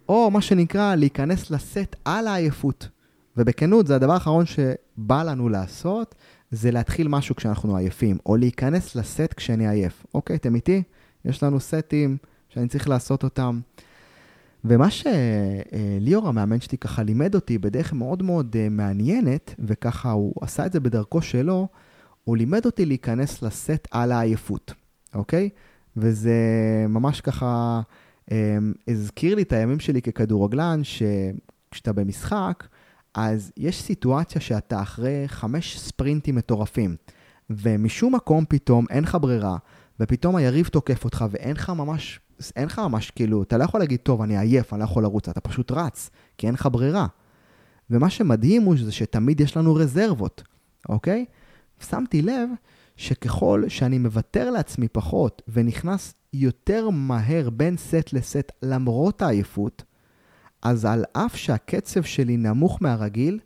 או 0.08 0.30
מה 0.30 0.40
שנקרא 0.40 0.94
להיכנס 0.94 1.50
לסט 1.50 1.96
על 2.04 2.26
העייפות. 2.26 2.88
ובכנות, 3.36 3.86
זה 3.86 3.96
הדבר 3.96 4.12
האחרון 4.12 4.44
שבא 4.46 5.22
לנו 5.22 5.48
לעשות, 5.48 6.14
זה 6.50 6.70
להתחיל 6.70 7.08
משהו 7.08 7.36
כשאנחנו 7.36 7.76
עייפים, 7.76 8.18
או 8.26 8.36
להיכנס 8.36 8.96
לסט 8.96 9.34
כשאני 9.36 9.68
עייף. 9.68 10.06
אוקיי, 10.14 10.36
אתם 10.36 10.54
איתי? 10.54 10.82
יש 11.24 11.42
לנו 11.42 11.60
סטים 11.60 12.16
שאני 12.48 12.68
צריך 12.68 12.88
לעשות 12.88 13.24
אותם. 13.24 13.60
ומה 14.64 14.88
שליאור 14.90 16.28
המאמן 16.28 16.60
שלי 16.60 16.78
ככה 16.78 17.02
לימד 17.02 17.34
אותי 17.34 17.58
בדרך 17.58 17.92
מאוד 17.92 18.22
מאוד 18.22 18.56
אה, 18.58 18.68
מעניינת, 18.68 19.54
וככה 19.58 20.10
הוא 20.10 20.34
עשה 20.40 20.66
את 20.66 20.72
זה 20.72 20.80
בדרכו 20.80 21.22
שלו, 21.22 21.68
הוא 22.24 22.36
לימד 22.36 22.66
אותי 22.66 22.86
להיכנס 22.86 23.42
לסט 23.42 23.88
על 23.90 24.12
העייפות, 24.12 24.74
אוקיי? 25.14 25.48
וזה 25.96 26.34
ממש 26.88 27.20
ככה 27.20 27.80
um, 28.30 28.32
הזכיר 28.88 29.34
לי 29.34 29.42
את 29.42 29.52
הימים 29.52 29.80
שלי 29.80 30.02
ככדורגלן, 30.02 30.80
שכשאתה 30.84 31.92
במשחק, 31.92 32.66
אז 33.14 33.52
יש 33.56 33.82
סיטואציה 33.82 34.40
שאתה 34.40 34.82
אחרי 34.82 35.24
חמש 35.26 35.78
ספרינטים 35.78 36.34
מטורפים, 36.34 36.96
ומשום 37.50 38.14
מקום 38.14 38.44
פתאום 38.48 38.86
אין 38.90 39.04
לך 39.04 39.18
ברירה, 39.20 39.56
ופתאום 40.00 40.36
היריב 40.36 40.66
תוקף 40.66 41.04
אותך 41.04 41.24
ואין 41.30 41.52
לך 41.52 41.70
ממש, 41.70 42.20
אין 42.56 42.66
לך 42.66 42.78
ממש 42.78 43.10
כאילו, 43.10 43.42
אתה 43.42 43.58
לא 43.58 43.64
יכול 43.64 43.80
להגיד, 43.80 44.00
טוב, 44.00 44.22
אני 44.22 44.38
עייף, 44.38 44.72
אני 44.72 44.80
לא 44.80 44.84
יכול 44.84 45.02
לרוץ, 45.02 45.28
אתה 45.28 45.40
פשוט 45.40 45.72
רץ, 45.72 46.10
כי 46.38 46.46
אין 46.46 46.54
לך 46.54 46.68
ברירה. 46.72 47.06
ומה 47.90 48.10
שמדהים 48.10 48.62
הוא 48.62 48.76
שתמיד 48.90 49.40
יש 49.40 49.56
לנו 49.56 49.74
רזרבות, 49.74 50.42
אוקיי? 50.88 51.24
שמתי 51.80 52.22
לב 52.22 52.48
שככל 53.00 53.64
שאני 53.68 53.98
מוותר 53.98 54.50
לעצמי 54.50 54.88
פחות 54.88 55.42
ונכנס 55.48 56.14
יותר 56.32 56.90
מהר 56.90 57.50
בין 57.50 57.76
סט 57.76 58.12
לסט 58.12 58.52
למרות 58.62 59.22
העייפות, 59.22 59.84
אז 60.62 60.84
על 60.84 61.04
אף 61.12 61.36
שהקצב 61.36 62.02
שלי 62.02 62.36
נמוך 62.36 62.78
מהרגיל, 62.82 63.38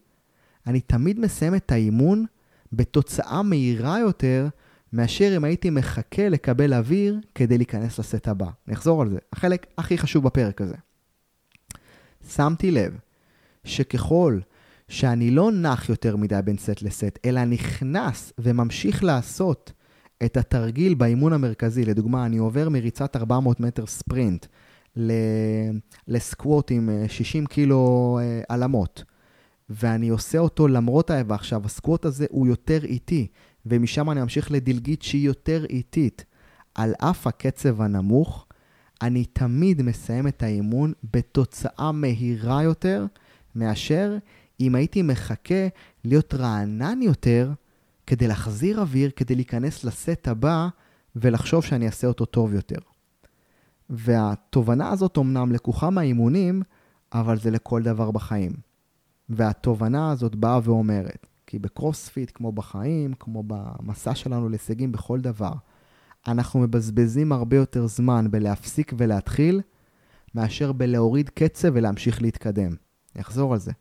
אני 0.67 0.81
תמיד 0.81 1.21
מסיים 1.21 1.55
את 1.55 1.73
האימון 1.73 2.25
בתוצאה 2.73 3.43
מהירה 3.43 3.99
יותר 3.99 4.49
מאשר 4.93 5.37
אם 5.37 5.45
הייתי 5.45 5.71
מחכה 5.71 6.29
לקבל 6.29 6.75
אוויר 6.75 7.21
כדי 7.35 7.57
להיכנס 7.57 7.99
לסט 7.99 8.29
הבא. 8.29 8.49
נחזור 8.67 9.03
על 9.03 9.11
זה, 9.11 9.19
החלק 9.33 9.67
הכי 9.79 9.99
חשוב 9.99 10.25
בפרק 10.25 10.61
הזה. 10.61 10.77
שמתי 12.29 12.71
לב 12.71 12.99
שככל 13.65 14.39
שאני 14.89 15.31
לא 15.31 15.51
נח 15.53 15.89
יותר 15.89 16.17
מדי 16.17 16.41
בין 16.45 16.59
סט 16.59 16.83
לסט, 16.83 17.19
אלא 17.25 17.45
נכנס 17.45 18.33
וממשיך 18.39 19.05
לעשות 19.05 19.73
את 20.25 20.37
התרגיל 20.37 20.95
באימון 20.95 21.33
המרכזי, 21.33 21.85
לדוגמה, 21.85 22.27
אני 22.27 22.39
עובר 22.39 22.69
מריצת 22.69 23.17
400 23.17 23.61
מטר 23.61 23.87
ספרינט 23.87 24.47
לסקווט 26.09 26.71
עם 26.71 26.91
60 27.09 27.43
אה, 27.43 27.49
קילו 27.49 28.19
עלמות, 28.49 29.05
אה, 29.07 29.15
ואני 29.71 30.09
עושה 30.09 30.39
אותו 30.39 30.69
למרות 30.69 31.11
האיבה. 31.11 31.35
עכשיו, 31.35 31.63
הסקווט 31.65 32.05
הזה 32.05 32.27
הוא 32.31 32.47
יותר 32.47 32.85
איטי, 32.85 33.27
ומשם 33.67 34.11
אני 34.11 34.23
אמשיך 34.23 34.53
לדלגית 34.53 35.03
שהיא 35.03 35.27
יותר 35.27 35.65
איטית. 35.71 36.25
על 36.75 36.95
אף 36.99 37.27
הקצב 37.27 37.81
הנמוך, 37.81 38.47
אני 39.03 39.25
תמיד 39.25 39.83
מסיים 39.83 40.29
את 40.29 40.43
האימון 40.43 40.93
בתוצאה 41.13 41.93
מהירה 41.93 42.63
יותר 42.63 43.07
מאשר 43.55 44.19
אם 44.61 44.75
הייתי 44.75 45.03
מחכה 45.03 45.69
להיות 46.05 46.35
רענן 46.35 47.03
יותר 47.03 47.53
כדי 48.07 48.29
להחזיר 48.29 48.81
אוויר, 48.81 49.11
כדי 49.17 49.35
להיכנס 49.35 49.85
לסט 49.85 50.29
הבא 50.29 50.69
ולחשוב 51.17 51.65
שאני 51.65 51.87
אעשה 51.87 52.07
אותו 52.07 52.25
טוב 52.25 52.55
יותר. 52.55 52.79
והתובנה 53.91 54.89
הזאת 54.89 55.17
אומנם 55.17 55.53
לקוחה 55.53 55.91
מהאימונים, 55.91 56.63
אבל 57.13 57.39
זה 57.39 57.51
לכל 57.51 57.83
דבר 57.83 58.11
בחיים. 58.11 58.53
והתובנה 59.29 60.11
הזאת 60.11 60.35
באה 60.35 60.61
ואומרת, 60.65 61.27
כי 61.47 61.59
בקרוספיט, 61.59 62.31
כמו 62.35 62.53
בחיים, 62.53 63.15
כמו 63.15 63.43
במסע 63.47 64.15
שלנו 64.15 64.49
להישגים 64.49 64.93
בכל 64.93 65.21
דבר, 65.21 65.53
אנחנו 66.29 66.61
מבזבזים 66.61 67.33
הרבה 67.33 67.57
יותר 67.57 67.87
זמן 67.87 68.31
בלהפסיק 68.31 68.93
ולהתחיל, 68.97 69.61
מאשר 70.35 70.73
בלהוריד 70.73 71.29
קצב 71.29 71.69
ולהמשיך 71.75 72.23
להתקדם. 72.23 72.75
אני 73.15 73.23
אחזור 73.23 73.53
על 73.53 73.59
זה. 73.59 73.73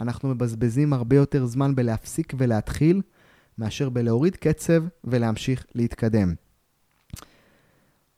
אנחנו 0.00 0.28
מבזבזים 0.28 0.92
הרבה 0.92 1.16
יותר 1.16 1.46
זמן 1.46 1.74
בלהפסיק 1.74 2.32
ולהתחיל, 2.38 3.02
מאשר 3.58 3.88
בלהוריד 3.88 4.36
קצב 4.36 4.84
ולהמשיך 5.04 5.66
להתקדם. 5.74 6.34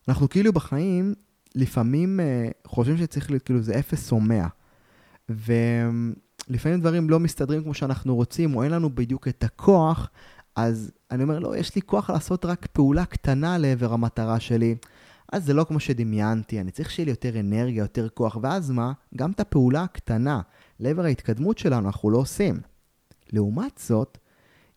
אנחנו 0.08 0.28
כאילו 0.28 0.52
בחיים, 0.52 1.14
לפעמים 1.54 2.20
uh, 2.20 2.68
חושבים 2.68 2.96
שצריך 2.98 3.30
להיות 3.30 3.42
כאילו 3.42 3.62
זה 3.62 3.78
0 3.78 4.12
או 4.12 4.20
100. 4.20 4.46
ולפעמים 5.28 6.80
דברים 6.80 7.10
לא 7.10 7.20
מסתדרים 7.20 7.62
כמו 7.62 7.74
שאנחנו 7.74 8.14
רוצים, 8.14 8.56
או 8.56 8.62
אין 8.62 8.72
לנו 8.72 8.90
בדיוק 8.90 9.28
את 9.28 9.44
הכוח, 9.44 10.10
אז 10.56 10.90
אני 11.10 11.22
אומר, 11.22 11.38
לא, 11.38 11.56
יש 11.56 11.74
לי 11.74 11.82
כוח 11.82 12.10
לעשות 12.10 12.44
רק 12.44 12.66
פעולה 12.66 13.04
קטנה 13.04 13.58
לעבר 13.58 13.92
המטרה 13.92 14.40
שלי. 14.40 14.76
אז 15.32 15.44
זה 15.44 15.54
לא 15.54 15.64
כמו 15.64 15.80
שדמיינתי, 15.80 16.60
אני 16.60 16.70
צריך 16.70 16.90
שיהיה 16.90 17.04
לי 17.04 17.10
יותר 17.10 17.40
אנרגיה, 17.40 17.82
יותר 17.82 18.08
כוח, 18.08 18.38
ואז 18.42 18.70
מה? 18.70 18.92
גם 19.16 19.30
את 19.30 19.40
הפעולה 19.40 19.82
הקטנה 19.82 20.40
לעבר 20.80 21.04
ההתקדמות 21.04 21.58
שלנו 21.58 21.86
אנחנו 21.86 22.10
לא 22.10 22.18
עושים. 22.18 22.60
לעומת 23.32 23.78
זאת, 23.78 24.18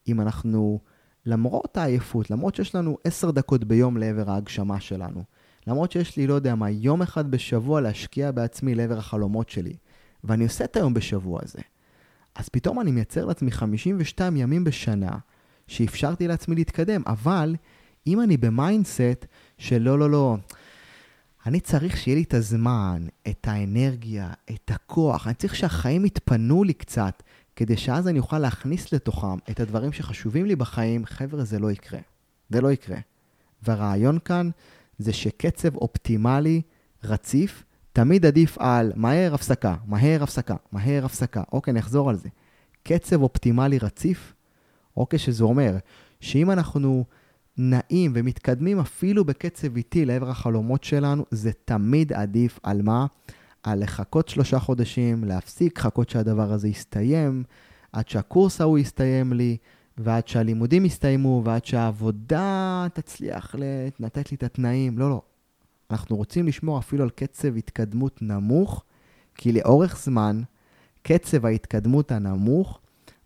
אם 0.07 0.21
אנחנו, 0.21 0.79
למרות 1.25 1.77
העייפות, 1.77 2.31
למרות 2.31 2.55
שיש 2.55 2.75
לנו 2.75 2.97
עשר 3.03 3.31
דקות 3.31 3.63
ביום 3.63 3.97
לעבר 3.97 4.31
ההגשמה 4.31 4.79
שלנו, 4.79 5.23
למרות 5.67 5.91
שיש 5.91 6.17
לי, 6.17 6.27
לא 6.27 6.33
יודע 6.33 6.55
מה, 6.55 6.69
יום 6.69 7.01
אחד 7.01 7.31
בשבוע 7.31 7.81
להשקיע 7.81 8.31
בעצמי 8.31 8.75
לעבר 8.75 8.97
החלומות 8.97 9.49
שלי, 9.49 9.75
ואני 10.23 10.43
עושה 10.43 10.63
את 10.63 10.75
היום 10.75 10.93
בשבוע 10.93 11.39
הזה, 11.43 11.59
אז 12.35 12.49
פתאום 12.49 12.79
אני 12.79 12.91
מייצר 12.91 13.25
לעצמי 13.25 13.51
52 13.51 14.37
ימים 14.37 14.63
בשנה 14.63 15.17
שאפשרתי 15.67 16.27
לעצמי 16.27 16.55
להתקדם, 16.55 17.01
אבל 17.07 17.55
אם 18.07 18.21
אני 18.21 18.37
ב-mindset 18.37 19.25
של 19.57 19.81
לא, 19.81 19.99
לא, 19.99 20.09
לא, 20.09 20.37
אני 21.45 21.59
צריך 21.59 21.97
שיהיה 21.97 22.17
לי 22.17 22.23
את 22.23 22.33
הזמן, 22.33 23.07
את 23.27 23.47
האנרגיה, 23.47 24.33
את 24.49 24.71
הכוח, 24.71 25.27
אני 25.27 25.33
צריך 25.33 25.55
שהחיים 25.55 26.05
יתפנו 26.05 26.63
לי 26.63 26.73
קצת, 26.73 27.23
כדי 27.55 27.77
שאז 27.77 28.07
אני 28.07 28.19
אוכל 28.19 28.39
להכניס 28.39 28.93
לתוכם 28.93 29.37
את 29.49 29.59
הדברים 29.59 29.93
שחשובים 29.93 30.45
לי 30.45 30.55
בחיים, 30.55 31.05
חבר'ה, 31.05 31.43
זה 31.43 31.59
לא 31.59 31.71
יקרה. 31.71 31.99
זה 32.49 32.61
לא 32.61 32.71
יקרה. 32.71 32.97
והרעיון 33.63 34.19
כאן 34.19 34.49
זה 34.99 35.13
שקצב 35.13 35.75
אופטימלי, 35.75 36.61
רציף, 37.03 37.63
תמיד 37.93 38.25
עדיף 38.25 38.57
על 38.57 38.91
מהר 38.95 39.33
הפסקה, 39.33 39.75
מהר 39.85 40.23
הפסקה, 40.23 40.55
מהר 40.71 41.05
הפסקה. 41.05 41.43
אוקיי, 41.51 41.73
נחזור 41.73 42.09
על 42.09 42.15
זה. 42.15 42.29
קצב 42.83 43.21
אופטימלי 43.21 43.77
רציף, 43.77 44.33
אוקיי, 44.97 45.19
שזה 45.19 45.43
אומר 45.43 45.77
שאם 46.19 46.51
אנחנו 46.51 47.05
נעים 47.57 48.11
ומתקדמים 48.15 48.79
אפילו 48.79 49.25
בקצב 49.25 49.77
איטי 49.77 50.05
לעבר 50.05 50.29
החלומות 50.29 50.83
שלנו, 50.83 51.25
זה 51.31 51.51
תמיד 51.65 52.13
עדיף 52.13 52.59
על 52.63 52.81
מה? 52.81 53.05
על 53.63 53.83
לחכות 53.83 54.27
שלושה 54.27 54.59
חודשים, 54.59 55.23
להפסיק, 55.23 55.79
לחכות 55.79 56.09
שהדבר 56.09 56.51
הזה 56.51 56.67
יסתיים, 56.67 57.43
עד 57.91 58.09
שהקורס 58.09 58.61
ההוא 58.61 58.77
יסתיים 58.77 59.33
לי, 59.33 59.57
ועד 59.97 60.27
שהלימודים 60.27 60.85
יסתיימו, 60.85 61.41
ועד 61.45 61.65
שהעבודה 61.65 62.87
תצליח 62.93 63.55
לתת 63.99 64.31
לי 64.31 64.37
את 64.37 64.43
התנאים. 64.43 64.99
לא, 64.99 65.09
לא. 65.09 65.21
אנחנו 65.91 66.15
רוצים 66.15 66.47
לשמור 66.47 66.79
אפילו 66.79 67.03
על 67.03 67.09
קצב 67.09 67.57
התקדמות 67.57 68.21
נמוך, 68.21 68.83
כי 69.35 69.51
לאורך 69.51 69.97
זמן, 70.03 70.41
קצב 71.01 71.45
ההתקדמות 71.45 72.11
הנמוך, 72.11 72.79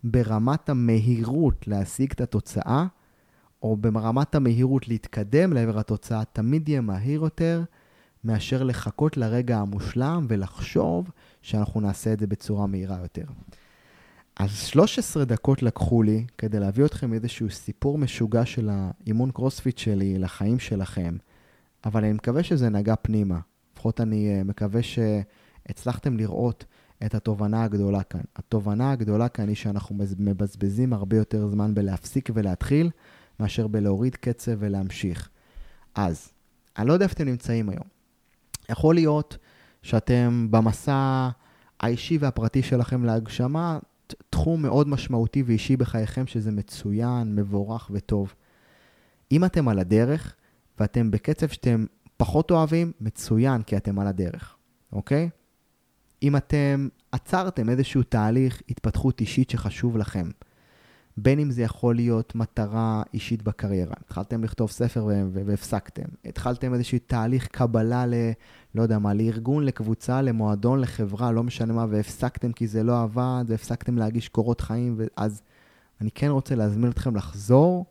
ברמת 0.04 0.68
המהירות 0.68 1.68
להשיג 1.68 2.12
את 2.12 2.20
התוצאה, 2.20 2.86
או 3.66 3.76
ברמת 3.76 4.34
המהירות 4.34 4.88
להתקדם 4.88 5.52
לעבר 5.52 5.78
התוצאה, 5.78 6.24
תמיד 6.32 6.68
יהיה 6.68 6.80
מהיר 6.80 7.20
יותר 7.20 7.62
מאשר 8.24 8.62
לחכות 8.62 9.16
לרגע 9.16 9.58
המושלם 9.58 10.26
ולחשוב 10.28 11.10
שאנחנו 11.42 11.80
נעשה 11.80 12.12
את 12.12 12.20
זה 12.20 12.26
בצורה 12.26 12.66
מהירה 12.66 12.98
יותר. 13.02 13.24
אז 14.36 14.50
13 14.50 15.24
דקות 15.24 15.62
לקחו 15.62 16.02
לי 16.02 16.24
כדי 16.38 16.60
להביא 16.60 16.84
אתכם 16.84 17.12
איזשהו 17.12 17.50
סיפור 17.50 17.98
משוגע 17.98 18.46
של 18.46 18.70
האימון 18.72 19.30
קרוספיט 19.30 19.78
שלי 19.78 20.18
לחיים 20.18 20.58
שלכם, 20.58 21.16
אבל 21.84 22.04
אני 22.04 22.12
מקווה 22.12 22.42
שזה 22.42 22.68
נגע 22.68 22.94
פנימה. 23.02 23.38
לפחות 23.72 24.00
אני 24.00 24.34
אה, 24.34 24.44
מקווה 24.44 24.80
שהצלחתם 24.82 26.16
לראות 26.16 26.64
את 27.06 27.14
התובנה 27.14 27.64
הגדולה 27.64 28.02
כאן. 28.02 28.20
התובנה 28.36 28.90
הגדולה 28.90 29.28
כאן 29.28 29.48
היא 29.48 29.56
שאנחנו 29.56 29.96
מבזבזים 30.18 30.92
הרבה 30.92 31.16
יותר 31.16 31.48
זמן 31.48 31.74
בלהפסיק 31.74 32.30
ולהתחיל, 32.34 32.90
מאשר 33.40 33.66
בלהוריד 33.66 34.16
קצב 34.16 34.52
ולהמשיך. 34.58 35.28
אז, 35.94 36.32
אני 36.78 36.88
לא 36.88 36.92
יודע 36.92 37.04
איפה 37.04 37.14
אתם 37.14 37.24
נמצאים 37.24 37.68
היום. 37.68 37.86
יכול 38.70 38.94
להיות 38.94 39.38
שאתם 39.82 40.46
במסע 40.50 41.28
האישי 41.80 42.18
והפרטי 42.18 42.62
שלכם 42.62 43.04
להגשמה, 43.04 43.78
תחום 44.30 44.62
מאוד 44.62 44.88
משמעותי 44.88 45.42
ואישי 45.42 45.76
בחייכם, 45.76 46.26
שזה 46.26 46.52
מצוין, 46.52 47.36
מבורך 47.36 47.90
וטוב. 47.94 48.34
אם 49.32 49.44
אתם 49.44 49.68
על 49.68 49.78
הדרך, 49.78 50.34
ואתם 50.80 51.10
בקצב 51.10 51.48
שאתם 51.48 51.84
פחות 52.16 52.50
אוהבים, 52.50 52.92
מצוין, 53.00 53.62
כי 53.62 53.76
אתם 53.76 53.98
על 53.98 54.06
הדרך, 54.06 54.56
אוקיי? 54.92 55.30
אם 56.22 56.36
אתם 56.36 56.88
עצרתם 57.12 57.68
איזשהו 57.68 58.02
תהליך 58.02 58.62
התפתחות 58.68 59.20
אישית 59.20 59.50
שחשוב 59.50 59.96
לכם, 59.96 60.30
בין 61.16 61.38
אם 61.38 61.50
זה 61.50 61.62
יכול 61.62 61.94
להיות 61.94 62.34
מטרה 62.34 63.02
אישית 63.14 63.42
בקריירה. 63.42 63.94
התחלתם 64.00 64.44
לכתוב 64.44 64.70
ספר 64.70 65.06
והפסקתם. 65.32 66.04
התחלתם 66.24 66.74
איזשהו 66.74 66.98
תהליך 67.06 67.46
קבלה 67.46 68.06
ל... 68.06 68.14
לא 68.74 68.82
יודע 68.82 68.98
מה, 68.98 69.14
לארגון, 69.14 69.64
לקבוצה, 69.64 70.22
למועדון, 70.22 70.80
לחברה, 70.80 71.32
לא 71.32 71.42
משנה 71.42 71.72
מה, 71.72 71.86
והפסקתם 71.90 72.52
כי 72.52 72.66
זה 72.66 72.82
לא 72.82 73.02
עבד, 73.02 73.44
והפסקתם 73.46 73.98
להגיש 73.98 74.28
קורות 74.28 74.60
חיים, 74.60 75.00
אז 75.16 75.42
אני 76.00 76.10
כן 76.10 76.28
רוצה 76.28 76.54
להזמין 76.54 76.90
אתכם 76.90 77.16
לחזור 77.16 77.86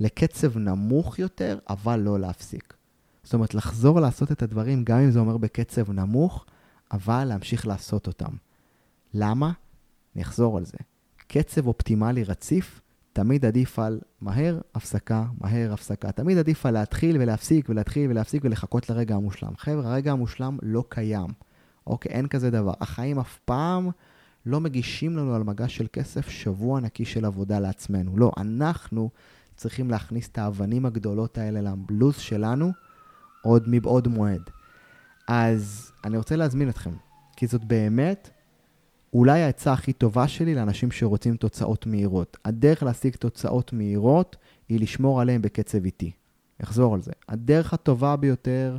לקצב 0.00 0.58
נמוך 0.58 1.18
יותר, 1.18 1.58
אבל 1.68 2.00
לא 2.00 2.20
להפסיק. 2.20 2.74
זאת 3.22 3.34
אומרת, 3.34 3.54
לחזור 3.54 4.00
לעשות 4.00 4.32
את 4.32 4.42
הדברים, 4.42 4.84
גם 4.84 4.98
אם 4.98 5.10
זה 5.10 5.18
אומר 5.18 5.36
בקצב 5.36 5.90
נמוך, 5.92 6.46
אבל 6.92 7.24
להמשיך 7.24 7.66
לעשות 7.66 8.06
אותם. 8.06 8.32
למה? 9.14 9.52
אני 10.14 10.22
אחזור 10.22 10.58
על 10.58 10.64
זה. 10.64 10.78
קצב 11.32 11.66
אופטימלי 11.66 12.24
רציף, 12.24 12.80
תמיד 13.12 13.44
עדיף 13.44 13.78
על 13.78 14.00
מהר, 14.20 14.60
הפסקה, 14.74 15.24
מהר, 15.40 15.72
הפסקה. 15.72 16.12
תמיד 16.12 16.38
עדיף 16.38 16.66
על 16.66 16.74
להתחיל 16.74 17.16
ולהפסיק 17.20 17.68
ולהתחיל 17.68 18.10
ולהפסיק 18.10 18.44
ולחכות 18.44 18.90
לרגע 18.90 19.14
המושלם. 19.14 19.52
חבר'ה, 19.56 19.92
הרגע 19.92 20.12
המושלם 20.12 20.58
לא 20.62 20.84
קיים. 20.88 21.26
אוקיי, 21.86 22.12
אין 22.12 22.28
כזה 22.28 22.50
דבר. 22.50 22.72
החיים 22.80 23.18
אף 23.18 23.38
פעם 23.44 23.90
לא 24.46 24.60
מגישים 24.60 25.16
לנו 25.16 25.34
על 25.34 25.42
מגש 25.42 25.76
של 25.76 25.86
כסף 25.92 26.28
שבוע 26.28 26.80
נקי 26.80 27.04
של 27.04 27.24
עבודה 27.24 27.60
לעצמנו. 27.60 28.16
לא, 28.16 28.32
אנחנו 28.36 29.10
צריכים 29.56 29.90
להכניס 29.90 30.28
את 30.28 30.38
האבנים 30.38 30.86
הגדולות 30.86 31.38
האלה 31.38 31.60
לבלוז 31.60 32.16
שלנו 32.16 32.72
עוד 33.42 33.64
מבעוד 33.66 34.08
מועד. 34.08 34.50
אז 35.28 35.92
אני 36.04 36.16
רוצה 36.16 36.36
להזמין 36.36 36.68
אתכם, 36.68 36.92
כי 37.36 37.46
זאת 37.46 37.64
באמת 37.64 38.30
אולי 39.12 39.42
העצה 39.42 39.72
הכי 39.72 39.92
טובה 39.92 40.28
שלי 40.28 40.54
לאנשים 40.54 40.90
שרוצים 40.90 41.36
תוצאות 41.36 41.86
מהירות. 41.86 42.36
הדרך 42.44 42.82
להשיג 42.82 43.16
תוצאות 43.16 43.72
מהירות 43.72 44.36
היא 44.68 44.80
לשמור 44.80 45.20
עליהן 45.20 45.42
בקצב 45.42 45.84
איטי. 45.84 46.12
אחזור 46.62 46.94
על 46.94 47.02
זה. 47.02 47.12
הדרך 47.28 47.74
הטובה 47.74 48.16
ביותר 48.16 48.76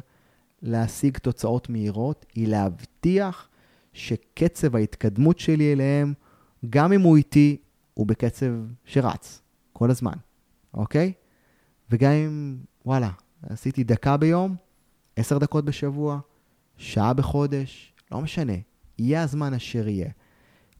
להשיג 0.61 1.17
תוצאות 1.17 1.69
מהירות 1.69 2.25
היא 2.35 2.47
להבטיח 2.47 3.49
שקצב 3.93 4.75
ההתקדמות 4.75 5.39
שלי 5.39 5.73
אליהם, 5.73 6.13
גם 6.69 6.93
אם 6.93 7.01
הוא 7.01 7.17
איטי, 7.17 7.57
הוא 7.93 8.07
בקצב 8.07 8.51
שרץ 8.85 9.41
כל 9.73 9.91
הזמן, 9.91 10.13
אוקיי? 10.73 11.13
וגם 11.89 12.11
אם, 12.11 12.57
וואלה, 12.85 13.09
עשיתי 13.49 13.83
דקה 13.83 14.17
ביום, 14.17 14.55
עשר 15.15 15.37
דקות 15.37 15.65
בשבוע, 15.65 16.19
שעה 16.77 17.13
בחודש, 17.13 17.93
לא 18.11 18.21
משנה, 18.21 18.53
יהיה 19.01 19.23
הזמן 19.23 19.53
אשר 19.53 19.87
יהיה. 19.87 20.09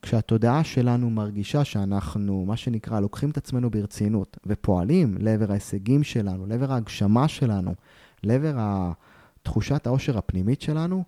כשהתודעה 0.02 0.64
שלנו 0.64 1.10
מרגישה 1.10 1.64
שאנחנו, 1.64 2.46
מה 2.46 2.58
שנקרא, 2.58 3.00
לוקחים 3.00 3.30
את 3.30 3.38
עצמנו 3.38 3.70
ברצינות 3.70 4.38
ופועלים 4.46 5.18
לעבר 5.20 5.52
ההישגים 5.52 6.04
שלנו, 6.04 6.46
לעבר 6.46 6.72
ההגשמה 6.72 7.28
שלנו, 7.28 7.76
לעבר 8.24 8.58
תחושת 9.44 9.88
העושר 9.88 10.18
הפנימית 10.18 10.62
שלנו, 10.62 11.04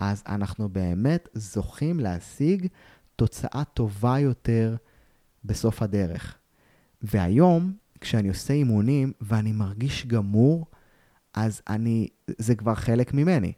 אז 0.00 0.22
אנחנו 0.28 0.68
באמת 0.68 1.28
זוכים 1.34 2.00
להשיג 2.00 2.66
תוצאה 3.16 3.62
טובה 3.74 4.18
יותר 4.18 4.76
בסוף 5.44 5.82
הדרך. 5.82 6.36
והיום, 7.02 7.72
כשאני 8.00 8.28
עושה 8.28 8.54
אימונים 8.54 9.12
ואני 9.20 9.52
מרגיש 9.52 10.06
גמור, 10.06 10.66
אז 11.34 11.62
אני, 11.68 12.08
זה 12.38 12.54
כבר 12.54 12.74
חלק 12.74 13.14
ממני. 13.14 13.52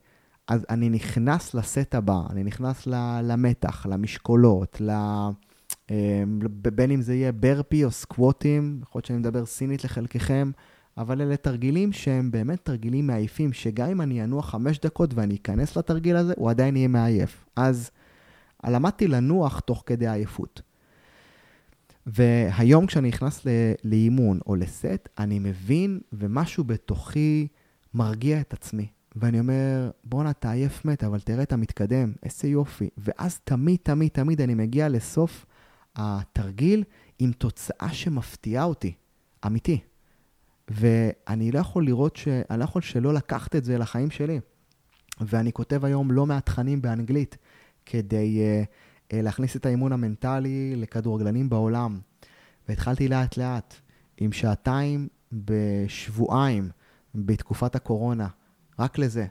אז 0.48 0.66
אני 0.70 0.88
נכנס 0.88 1.54
לסט 1.54 1.94
הבא, 1.94 2.20
אני 2.30 2.44
נכנס 2.44 2.86
למתח, 3.22 3.86
למשקולות, 3.86 4.80
ל... 4.80 4.90
אמ, 5.90 6.38
בין 6.74 6.90
אם 6.90 7.02
זה 7.02 7.14
יהיה 7.14 7.32
ברפי 7.32 7.84
או 7.84 7.90
סקווטים, 7.90 8.78
יכול 8.82 8.98
להיות 8.98 9.06
שאני 9.06 9.18
מדבר 9.18 9.46
סינית 9.46 9.84
לחלקכם, 9.84 10.50
אבל 10.98 11.22
אלה 11.22 11.36
תרגילים 11.36 11.92
שהם 11.92 12.30
באמת 12.30 12.64
תרגילים 12.64 13.06
מעייפים, 13.06 13.52
שגם 13.52 13.88
אם 13.90 14.00
אני 14.00 14.24
אנוח 14.24 14.50
חמש 14.50 14.78
דקות 14.78 15.14
ואני 15.14 15.34
אכנס 15.36 15.76
לתרגיל 15.76 16.16
הזה, 16.16 16.34
הוא 16.36 16.50
עדיין 16.50 16.76
יהיה 16.76 16.88
מעייף. 16.88 17.44
אז 17.56 17.90
למדתי 18.66 19.08
לנוח 19.08 19.60
תוך 19.60 19.82
כדי 19.86 20.08
עייפות. 20.08 20.62
והיום 22.06 22.86
כשאני 22.86 23.08
נכנס 23.08 23.46
לאימון 23.84 24.38
או 24.46 24.56
לסט, 24.56 25.08
אני 25.18 25.38
מבין 25.38 26.00
ומשהו 26.12 26.64
בתוכי 26.64 27.48
מרגיע 27.94 28.40
את 28.40 28.52
עצמי. 28.52 28.86
ואני 29.16 29.40
אומר, 29.40 29.90
בואנה, 30.04 30.30
אתה 30.30 30.50
עייף 30.50 30.84
מת, 30.84 31.04
אבל 31.04 31.20
תראה, 31.20 31.42
אתה 31.42 31.56
מתקדם, 31.56 32.12
איזה 32.22 32.48
יופי. 32.48 32.88
ואז 32.98 33.38
תמיד, 33.44 33.78
תמיד, 33.82 34.10
תמיד 34.10 34.40
אני 34.40 34.54
מגיע 34.54 34.88
לסוף 34.88 35.46
התרגיל 35.96 36.84
עם 37.18 37.32
תוצאה 37.32 37.88
שמפתיעה 37.92 38.64
אותי, 38.64 38.94
אמיתי. 39.46 39.80
ואני 40.68 41.52
לא 41.52 41.58
יכול 41.58 41.86
לראות, 41.86 42.16
ש... 42.16 42.28
אני 42.28 42.58
לא 42.58 42.64
יכול 42.64 42.82
שלא 42.82 43.14
לקחת 43.14 43.56
את 43.56 43.64
זה 43.64 43.78
לחיים 43.78 44.10
שלי. 44.10 44.40
ואני 45.20 45.52
כותב 45.52 45.84
היום 45.84 46.10
לא 46.10 46.26
מעט 46.26 46.46
תכנים 46.46 46.82
באנגלית 46.82 47.36
כדי 47.86 48.38
uh, 48.38 48.66
uh, 49.12 49.16
להכניס 49.22 49.56
את 49.56 49.66
האימון 49.66 49.92
המנטלי 49.92 50.76
לכדורגלנים 50.76 51.48
בעולם. 51.48 51.98
והתחלתי 52.68 53.08
לאט 53.08 53.36
לאט, 53.36 53.74
עם 54.16 54.32
שעתיים 54.32 55.08
בשבועיים 55.32 56.70
בתקופת 57.14 57.74
הקורונה. 57.74 58.28
רק 58.78 58.98
לזה. 58.98 59.26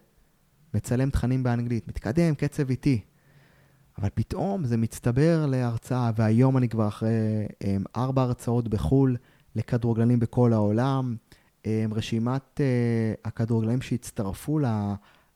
מצלם 0.73 1.10
תכנים 1.10 1.43
באנגלית, 1.43 1.88
מתקדם, 1.88 2.36
קצב 2.36 2.69
איטי. 2.69 3.01
אבל 3.97 4.10
פתאום 4.13 4.65
זה 4.65 4.77
מצטבר 4.77 5.45
להרצאה, 5.45 6.12
והיום 6.15 6.58
אני 6.58 6.69
כבר 6.69 6.88
אחרי 6.88 7.10
um, 7.51 7.65
ארבע 7.95 8.21
הרצאות 8.21 8.67
בחו"ל 8.67 9.17
לכדורגלנים 9.56 10.19
בכל 10.19 10.53
העולם. 10.53 11.15
Um, 11.62 11.65
רשימת 11.91 12.60
uh, 12.60 13.27
הכדורגלנים 13.27 13.82
שהצטרפו 13.82 14.60
לה, 14.60 14.95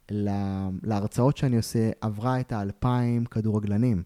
לה, 0.10 0.70
להרצאות 0.84 1.38
שאני 1.38 1.58
עושה 1.58 1.90
עברה 2.02 2.40
את 2.40 2.52
האלפיים 2.52 3.26
כדורגלנים. 3.26 4.04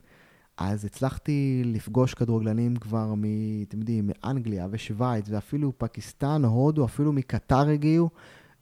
אז 0.58 0.86
הצלחתי 0.86 1.62
לפגוש 1.66 2.14
כדורגלנים 2.14 2.76
כבר 2.76 3.14
מ... 3.18 3.24
אתם 3.68 3.80
יודעים, 3.80 4.10
מאנגליה 4.24 4.68
ושווייץ, 4.72 5.26
ואפילו 5.30 5.74
פקיסטן, 5.78 6.46
הודו, 6.46 6.86
אפילו 6.86 7.14
מקטר 7.14 7.70
הגיעו. 7.70 8.10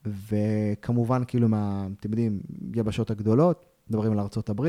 וכמובן, 0.06 1.24
כאילו, 1.28 1.50
מה, 1.50 1.88
אתם 2.00 2.10
יודעים, 2.10 2.40
יבשות 2.76 3.12
הגדולות, 3.12 3.66
מדברים 3.90 4.12
על 4.12 4.20
ארה"ב, 4.20 4.66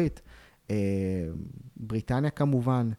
אה, 0.71 1.29
בריטניה 1.77 2.31
כמובן, 2.31 2.91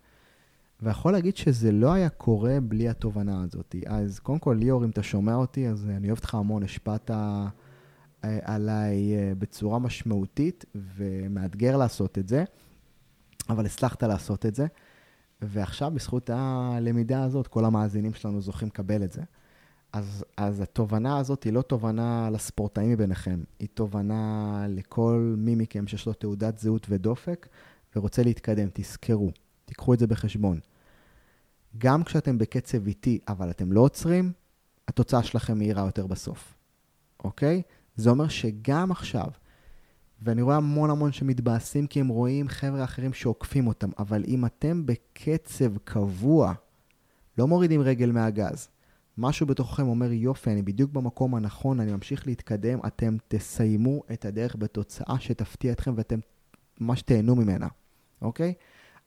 ויכול 0.82 1.12
להגיד 1.12 1.38
שזה 1.38 1.72
לא 1.72 1.94
היה 1.94 2.10
קורה 2.10 2.58
בלי 2.64 2.90
התובנה 2.90 3.44
הזאת. 3.44 3.76
אז 3.86 4.20
קודם 4.20 4.40
כל, 4.40 4.56
ליאור, 4.60 4.86
אם 4.86 4.90
אתה 4.90 5.04
שומע 5.04 5.36
אותי, 5.36 5.68
אז 5.68 5.90
אני 5.90 6.08
אוהב 6.08 6.18
אותך 6.18 6.36
המון, 6.36 6.64
השפעת 6.64 7.12
אה, 7.12 7.48
עליי 8.24 9.14
אה, 9.16 9.34
בצורה 9.40 9.80
משמעותית 9.80 10.66
ומאתגר 10.76 11.78
לעשות 11.78 12.18
את 12.18 12.28
זה, 12.28 12.44
אבל 13.50 13.66
הצלחת 13.66 14.04
לעשות 14.04 14.46
את 14.46 14.56
זה, 14.56 14.66
ועכשיו, 15.42 15.92
בזכות 15.92 16.30
הלמידה 16.34 17.24
הזאת, 17.24 17.48
כל 17.48 17.66
המאזינים 17.66 18.14
שלנו 18.14 18.42
זוכים 18.42 18.68
לקבל 18.68 19.04
את 19.04 19.12
זה. 19.12 19.22
אז, 19.94 20.26
אז 20.38 20.62
התובנה 20.62 21.18
הזאת 21.18 21.44
היא 21.44 21.54
לא 21.54 21.62
תובנה 21.62 22.30
לספורטאים 22.30 22.92
מביניכם, 22.92 23.44
היא 23.60 23.68
תובנה 23.74 24.66
לכל 24.70 25.36
מי 25.38 25.56
מכם 25.56 25.88
שיש 25.88 26.06
לו 26.06 26.14
תעודת 26.14 26.60
זהות 26.60 26.88
ודופק 26.90 27.48
ורוצה 27.96 28.24
להתקדם. 28.24 28.68
תזכרו, 28.74 29.32
תיקחו 29.66 29.94
את 29.94 30.00
זה 30.00 30.08
בחשבון. 30.08 30.60
גם 31.78 32.04
כשאתם 32.04 32.38
בקצב 32.38 32.88
איטי, 32.88 33.20
אבל 33.28 33.50
אתם 33.50 33.72
לא 33.72 33.82
עוצרים, 33.82 34.32
התוצאה 34.88 35.24
שלכם 35.24 35.58
מהירה 35.58 35.86
יותר 35.86 36.08
בסוף, 36.08 36.54
אוקיי? 37.24 37.62
זה 37.96 38.10
אומר 38.10 38.28
שגם 38.28 38.92
עכשיו, 38.92 39.28
ואני 40.22 40.42
רואה 40.42 40.56
המון 40.56 40.90
המון 40.90 41.12
שמתבאסים 41.12 41.88
כי 41.88 42.00
הם 42.00 42.08
רואים 42.08 42.48
חבר'ה 42.48 42.84
אחרים 42.84 43.14
שעוקפים 43.14 43.68
אותם, 43.68 43.90
אבל 44.00 44.24
אם 44.28 44.46
אתם 44.46 44.86
בקצב 44.86 45.78
קבוע, 45.78 46.54
לא 47.38 47.48
מורידים 47.48 47.82
רגל 47.82 48.12
מהגז, 48.12 48.70
משהו 49.18 49.46
בתוככם 49.46 49.88
אומר, 49.88 50.12
יופי, 50.12 50.52
אני 50.52 50.62
בדיוק 50.62 50.92
במקום 50.92 51.36
הנכון, 51.36 51.80
אני 51.80 51.92
ממשיך 51.92 52.28
להתקדם, 52.28 52.80
אתם 52.88 53.18
תסיימו 53.28 54.04
את 54.14 54.26
הדרך 54.26 54.56
בתוצאה 54.56 55.16
שתפתיע 55.20 55.72
אתכם 55.72 55.94
ואתם 55.98 56.20
ממש 56.82 57.02
תהנו 57.02 57.36
ממנה, 57.36 57.68
אוקיי? 58.22 58.54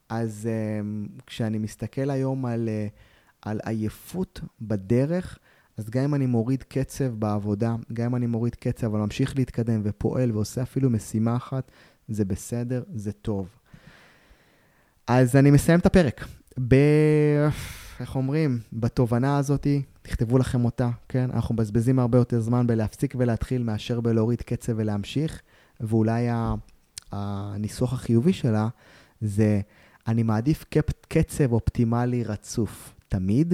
אז 0.09 0.49
um, 0.49 1.21
כשאני 1.25 1.57
מסתכל 1.57 2.09
היום 2.09 2.45
על, 2.45 2.69
uh, 2.69 2.91
על 3.41 3.59
עייפות 3.65 4.41
בדרך, 4.61 5.39
אז 5.77 5.89
גם 5.89 6.03
אם 6.03 6.15
אני 6.15 6.25
מוריד 6.25 6.63
קצב 6.63 7.05
בעבודה, 7.05 7.75
גם 7.93 8.05
אם 8.05 8.15
אני 8.15 8.27
מוריד 8.27 8.55
קצב, 8.55 8.87
אבל 8.87 8.99
ממשיך 8.99 9.35
להתקדם 9.35 9.81
ופועל 9.83 10.31
ועושה 10.31 10.61
אפילו 10.61 10.89
משימה 10.89 11.35
אחת, 11.35 11.71
זה 12.07 12.25
בסדר, 12.25 12.83
זה 12.93 13.11
טוב. 13.11 13.47
אז 15.07 15.35
אני 15.35 15.51
מסיים 15.51 15.79
את 15.79 15.85
הפרק. 15.85 16.27
ב... 16.67 16.75
איך 17.99 18.15
אומרים? 18.15 18.59
בתובנה 18.73 19.37
הזאת, 19.37 19.67
תכתבו 20.01 20.37
לכם 20.37 20.65
אותה, 20.65 20.89
כן? 21.09 21.31
אנחנו 21.31 21.55
מבזבזים 21.55 21.99
הרבה 21.99 22.17
יותר 22.17 22.39
זמן 22.39 22.67
בלהפסיק 22.67 23.15
ולהתחיל 23.17 23.63
מאשר 23.63 24.01
בלהוריד 24.01 24.41
קצב 24.41 24.73
ולהמשיך, 24.75 25.41
ואולי 25.79 26.27
הניסוח 27.11 27.93
החיובי 27.93 28.33
שלה 28.33 28.67
זה, 29.21 29.61
אני 30.07 30.23
מעדיף 30.23 30.65
קצב 31.07 31.51
אופטימלי 31.51 32.23
רצוף. 32.23 32.95
תמיד 33.07 33.53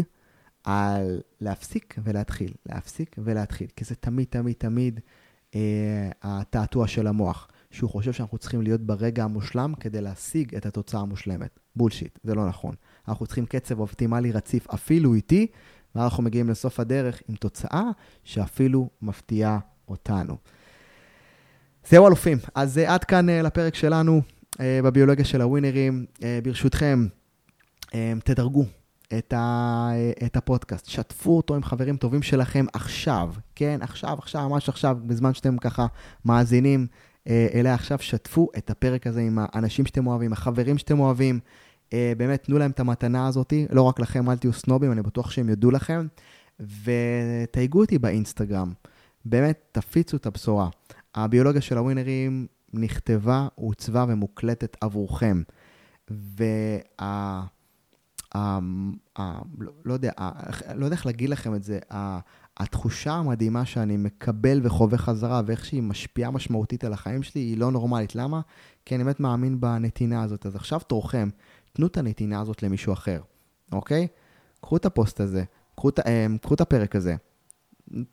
על 0.63 1.21
להפסיק 1.41 1.95
ולהתחיל, 2.04 2.54
להפסיק 2.65 3.15
ולהתחיל, 3.17 3.67
כי 3.75 3.86
זה 3.86 3.95
תמיד, 3.95 4.27
תמיד, 4.30 4.56
תמיד 4.58 4.99
אה, 5.56 6.10
התעתוע 6.21 6.88
של 6.88 7.08
המוח, 7.08 7.47
שהוא 7.71 7.89
חושב 7.89 8.13
שאנחנו 8.13 8.38
צריכים 8.38 8.62
להיות 8.62 8.82
ברגע 8.82 9.23
המושלם 9.23 9.73
כדי 9.80 10.01
להשיג 10.01 10.56
את 10.56 10.65
התוצאה 10.65 11.01
המושלמת. 11.01 11.60
בולשיט, 11.75 12.19
זה 12.23 12.36
לא 12.36 12.47
נכון. 12.47 12.75
אנחנו 13.08 13.26
צריכים 13.26 13.46
קצב 13.46 13.80
אופטימלי 13.80 14.32
רציף 14.32 14.68
אפילו 14.74 15.14
איטי, 15.14 15.48
ואנחנו 15.96 16.24
מגיעים 16.24 16.50
לסוף 16.50 16.80
הדרך 16.80 17.22
עם 17.30 17.36
תוצאה 17.36 17.84
שאפילו 18.24 18.90
מפתיעה 19.02 19.60
אותנו. 19.88 20.38
זהו 21.90 22.08
אלופים, 22.08 22.38
אז 22.56 22.78
uh, 22.78 22.90
עד 22.90 23.04
כאן 23.04 23.30
uh, 23.30 23.32
לפרק 23.32 23.76
שלנו 23.76 24.22
uh, 24.54 24.58
בביולוגיה 24.84 25.26
של 25.26 25.42
הווינרים. 25.42 26.06
ברשותכם, 26.44 27.08
תדרגו 28.24 28.66
את, 29.18 29.34
ה, 29.34 29.90
את 30.26 30.38
הפודקאסט, 30.38 30.86
שתפו 30.90 31.38
אותו 31.38 31.56
עם 31.56 31.64
חברים 31.64 31.98
טובים 31.98 32.22
שלכם 32.22 32.66
עכשיו, 32.74 33.34
כן, 33.56 33.80
עכשיו, 33.82 34.18
עכשיו, 34.20 34.50
ממש 34.50 34.70
עכשיו, 34.70 34.98
בזמן 35.06 35.34
שאתם 35.34 35.58
ככה 35.58 35.86
מאזינים 36.26 36.88
אליה 37.28 37.74
עכשיו, 37.74 38.00
שתפו 38.00 38.48
את 38.58 38.70
הפרק 38.70 39.08
הזה 39.08 39.22
עם 39.22 39.40
האנשים 39.42 39.86
שאתם 39.86 40.08
אוהבים, 40.08 40.34
החברים 40.34 40.78
שאתם 40.78 41.00
אוהבים. 41.00 41.40
Uh, 41.91 41.93
באמת, 42.17 42.43
תנו 42.43 42.58
להם 42.58 42.71
את 42.71 42.80
המתנה 42.80 43.27
הזאת, 43.27 43.54
לא 43.69 43.82
רק 43.82 43.99
לכם, 43.99 44.30
אל 44.30 44.38
תהיו 44.38 44.54
סנובים, 44.54 44.91
אני 44.91 45.01
בטוח 45.01 45.32
שהם 45.32 45.49
יודו 45.49 45.71
לכם, 45.71 46.08
ותייגו 46.60 47.82
אותי 47.82 47.97
באינסטגרם. 47.97 48.73
באמת, 49.25 49.60
תפיצו 49.71 50.17
את 50.17 50.25
הבשורה. 50.25 50.69
הביולוגיה 51.15 51.62
של 51.62 51.77
הווינרים 51.77 52.47
נכתבה, 52.73 53.47
עוצבה 53.56 54.06
ומוקלטת 54.08 54.77
עבורכם. 54.82 55.41
וה... 56.10 56.45
ה... 56.99 58.60
ה... 59.19 59.39
לא, 59.86 59.93
יודע, 59.93 60.12
ה... 60.19 60.32
לא 60.75 60.86
יודע 60.86 60.95
איך 60.95 61.06
להגיד 61.06 61.30
לכם 61.30 61.56
את 61.56 61.63
זה, 61.63 61.80
ה... 61.93 62.19
התחושה 62.58 63.13
המדהימה 63.13 63.65
שאני 63.65 63.97
מקבל 63.97 64.60
וחווה 64.63 64.97
חזרה, 64.97 65.41
ואיך 65.45 65.65
שהיא 65.65 65.84
משפיעה 65.84 66.32
משמעותית 66.32 66.84
על 66.84 66.93
החיים 66.93 67.23
שלי, 67.23 67.41
היא 67.41 67.58
לא 67.58 67.71
נורמלית. 67.71 68.15
למה? 68.15 68.41
כי 68.86 68.95
אני 68.95 69.04
באמת 69.04 69.19
מאמין 69.19 69.62
בנתינה 69.62 70.23
הזאת. 70.23 70.45
אז 70.45 70.56
עכשיו 70.56 70.80
תורכם, 70.80 71.30
תנו 71.73 71.88
את 71.88 71.97
הנתינה 71.97 72.41
הזאת 72.41 72.63
למישהו 72.63 72.93
אחר, 72.93 73.21
אוקיי? 73.71 74.07
קחו 74.62 74.77
את 74.77 74.86
הפוסט 74.86 75.19
הזה, 75.19 75.43
קחו 75.75 75.89
את, 75.89 75.99
אה, 75.99 76.27
קחו 76.41 76.53
את 76.53 76.62
הפרק 76.62 76.95
הזה, 76.95 77.15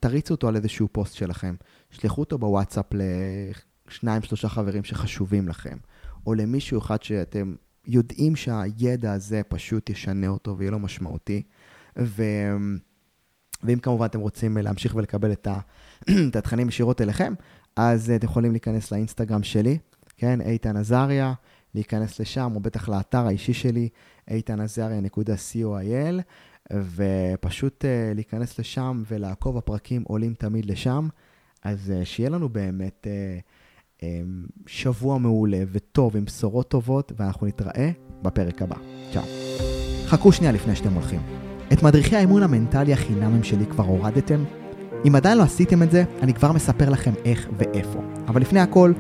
תריצו 0.00 0.34
אותו 0.34 0.48
על 0.48 0.56
איזשהו 0.56 0.88
פוסט 0.92 1.14
שלכם, 1.14 1.54
שלחו 1.90 2.20
אותו 2.20 2.38
בוואטסאפ 2.38 2.86
לשניים, 2.94 4.22
שלושה 4.22 4.48
חברים 4.48 4.84
שחשובים 4.84 5.48
לכם, 5.48 5.76
או 6.26 6.34
למישהו 6.34 6.78
אחד 6.78 7.02
שאתם 7.02 7.54
יודעים 7.86 8.36
שהידע 8.36 9.12
הזה 9.12 9.40
פשוט 9.48 9.90
ישנה 9.90 10.28
אותו 10.28 10.58
ויהיה 10.58 10.70
לו 10.70 10.78
משמעותי. 10.78 11.42
ו... 11.98 12.22
ואם 13.62 13.78
כמובן 13.78 14.06
אתם 14.06 14.20
רוצים 14.20 14.56
להמשיך 14.56 14.94
ולקבל 14.94 15.32
את. 15.32 15.48
את 16.28 16.36
התכנים 16.36 16.68
ישירות 16.68 17.00
אליכם, 17.00 17.34
אז 17.76 18.10
אתם 18.10 18.26
יכולים 18.26 18.52
להיכנס 18.52 18.92
לאינסטגרם 18.92 19.42
שלי, 19.42 19.78
כן, 20.16 20.40
איתן 20.40 20.76
עזריה, 20.76 21.34
להיכנס 21.78 22.20
לשם, 22.20 22.52
או 22.54 22.60
בטח 22.60 22.88
לאתר 22.88 23.26
האישי 23.26 23.52
שלי, 23.52 23.88
איתנעזריה.co.il, 24.30 26.20
ופשוט 26.72 27.84
uh, 27.84 28.14
להיכנס 28.14 28.58
לשם 28.58 29.02
ולעקוב, 29.10 29.56
הפרקים 29.56 30.02
עולים 30.06 30.34
תמיד 30.34 30.66
לשם. 30.66 31.08
אז 31.62 31.92
uh, 32.02 32.04
שיהיה 32.04 32.30
לנו 32.30 32.48
באמת 32.48 33.06
uh, 33.06 34.00
um, 34.00 34.02
שבוע 34.66 35.18
מעולה 35.18 35.62
וטוב 35.72 36.16
עם 36.16 36.24
בשורות 36.24 36.68
טובות, 36.68 37.12
ואנחנו 37.16 37.46
נתראה 37.46 37.90
בפרק 38.22 38.62
הבא. 38.62 38.76
צ'או. 39.12 39.22
חכו 40.06 40.32
שנייה 40.32 40.52
לפני 40.52 40.76
שאתם 40.76 40.94
הולכים. 40.94 41.20
את 41.72 41.82
מדריכי 41.82 42.16
האימון 42.16 42.42
המנטלי 42.42 42.92
החינמים 42.92 43.42
שלי 43.42 43.66
כבר 43.66 43.84
הורדתם? 43.84 44.44
אם 45.06 45.16
עדיין 45.16 45.38
לא 45.38 45.42
עשיתם 45.42 45.82
את 45.82 45.90
זה, 45.90 46.04
אני 46.22 46.34
כבר 46.34 46.52
מספר 46.52 46.90
לכם 46.90 47.12
איך 47.24 47.48
ואיפה. 47.56 48.00
אבל 48.28 48.40
לפני 48.40 48.60
הכל, 48.60 48.92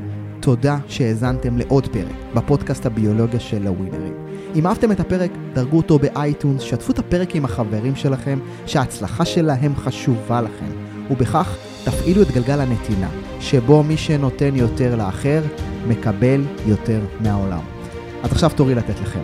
תודה 0.48 0.78
שהאזנתם 0.88 1.58
לעוד 1.58 1.88
פרק 1.88 2.14
בפודקאסט 2.34 2.86
הביולוגיה 2.86 3.40
של 3.40 3.66
הווינרים. 3.66 4.14
אם 4.54 4.66
אהבתם 4.66 4.92
את 4.92 5.00
הפרק, 5.00 5.30
דרגו 5.52 5.76
אותו 5.76 5.98
באייטונס, 5.98 6.62
שתפו 6.62 6.92
את 6.92 6.98
הפרק 6.98 7.36
עם 7.36 7.44
החברים 7.44 7.96
שלכם, 7.96 8.38
שההצלחה 8.66 9.24
שלהם 9.24 9.76
חשובה 9.76 10.40
לכם, 10.40 10.70
ובכך 11.10 11.56
תפעילו 11.84 12.22
את 12.22 12.30
גלגל 12.30 12.60
הנתינה, 12.60 13.08
שבו 13.40 13.82
מי 13.82 13.96
שנותן 13.96 14.56
יותר 14.56 14.96
לאחר, 14.96 15.42
מקבל 15.88 16.44
יותר 16.66 17.00
מהעולם. 17.20 17.62
אז 18.22 18.32
עכשיו 18.32 18.50
תורי 18.56 18.74
לתת 18.74 19.00
לכם. 19.00 19.22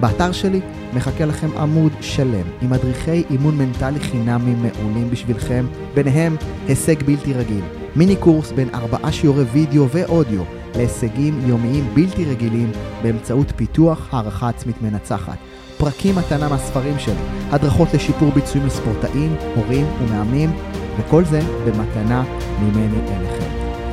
באתר 0.00 0.32
שלי 0.32 0.60
מחכה 0.94 1.24
לכם 1.24 1.48
עמוד 1.58 1.92
שלם 2.00 2.46
עם 2.62 2.70
מדריכי 2.70 3.24
אימון 3.30 3.58
מנטלי 3.58 4.00
חינמי 4.00 4.54
מעולים 4.54 5.10
בשבילכם, 5.10 5.66
ביניהם 5.94 6.36
הישג 6.68 7.02
בלתי 7.02 7.32
רגיל, 7.32 7.64
מיני 7.96 8.16
קורס 8.16 8.52
בין 8.52 8.68
ארבעה 8.74 9.12
שיעורי 9.12 9.42
וידאו 9.42 9.88
ואודיו 9.90 10.42
להישגים 10.76 11.40
יומיים 11.46 11.90
בלתי 11.94 12.24
רגילים 12.24 12.72
באמצעות 13.02 13.52
פיתוח 13.56 14.08
הערכה 14.12 14.48
עצמית 14.48 14.82
מנצחת. 14.82 15.36
פרקים 15.76 16.16
מתנה 16.16 16.48
מהספרים 16.48 16.98
שלי, 16.98 17.14
הדרכות 17.50 17.94
לשיפור 17.94 18.32
ביצועים 18.32 18.66
לספורטאים, 18.66 19.36
הורים 19.54 19.86
ומאמנים, 20.00 20.52
וכל 20.98 21.24
זה 21.24 21.40
במתנה 21.66 22.24
ממני 22.60 22.98
אליכם. 23.08 23.50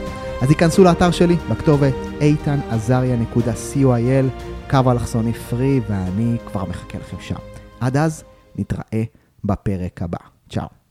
אז 0.42 0.50
היכנסו 0.50 0.84
לאתר 0.84 1.12
שלי 1.12 1.36
בכתובת 1.50 1.94
איתנעזריה.co.il, 2.22 4.26
קו 4.70 4.92
אלכסוני 4.92 5.34
פרי, 5.34 5.80
ואני 5.90 6.38
כבר 6.46 6.66
מחכה 6.66 6.98
לכם 6.98 7.18
שם. 7.20 7.36
עד 7.80 7.98
אז, 7.98 8.24
נתראה 8.56 9.04
בפרק 9.44 10.02
הבא. 10.02 10.18
צ'או. 10.50 10.83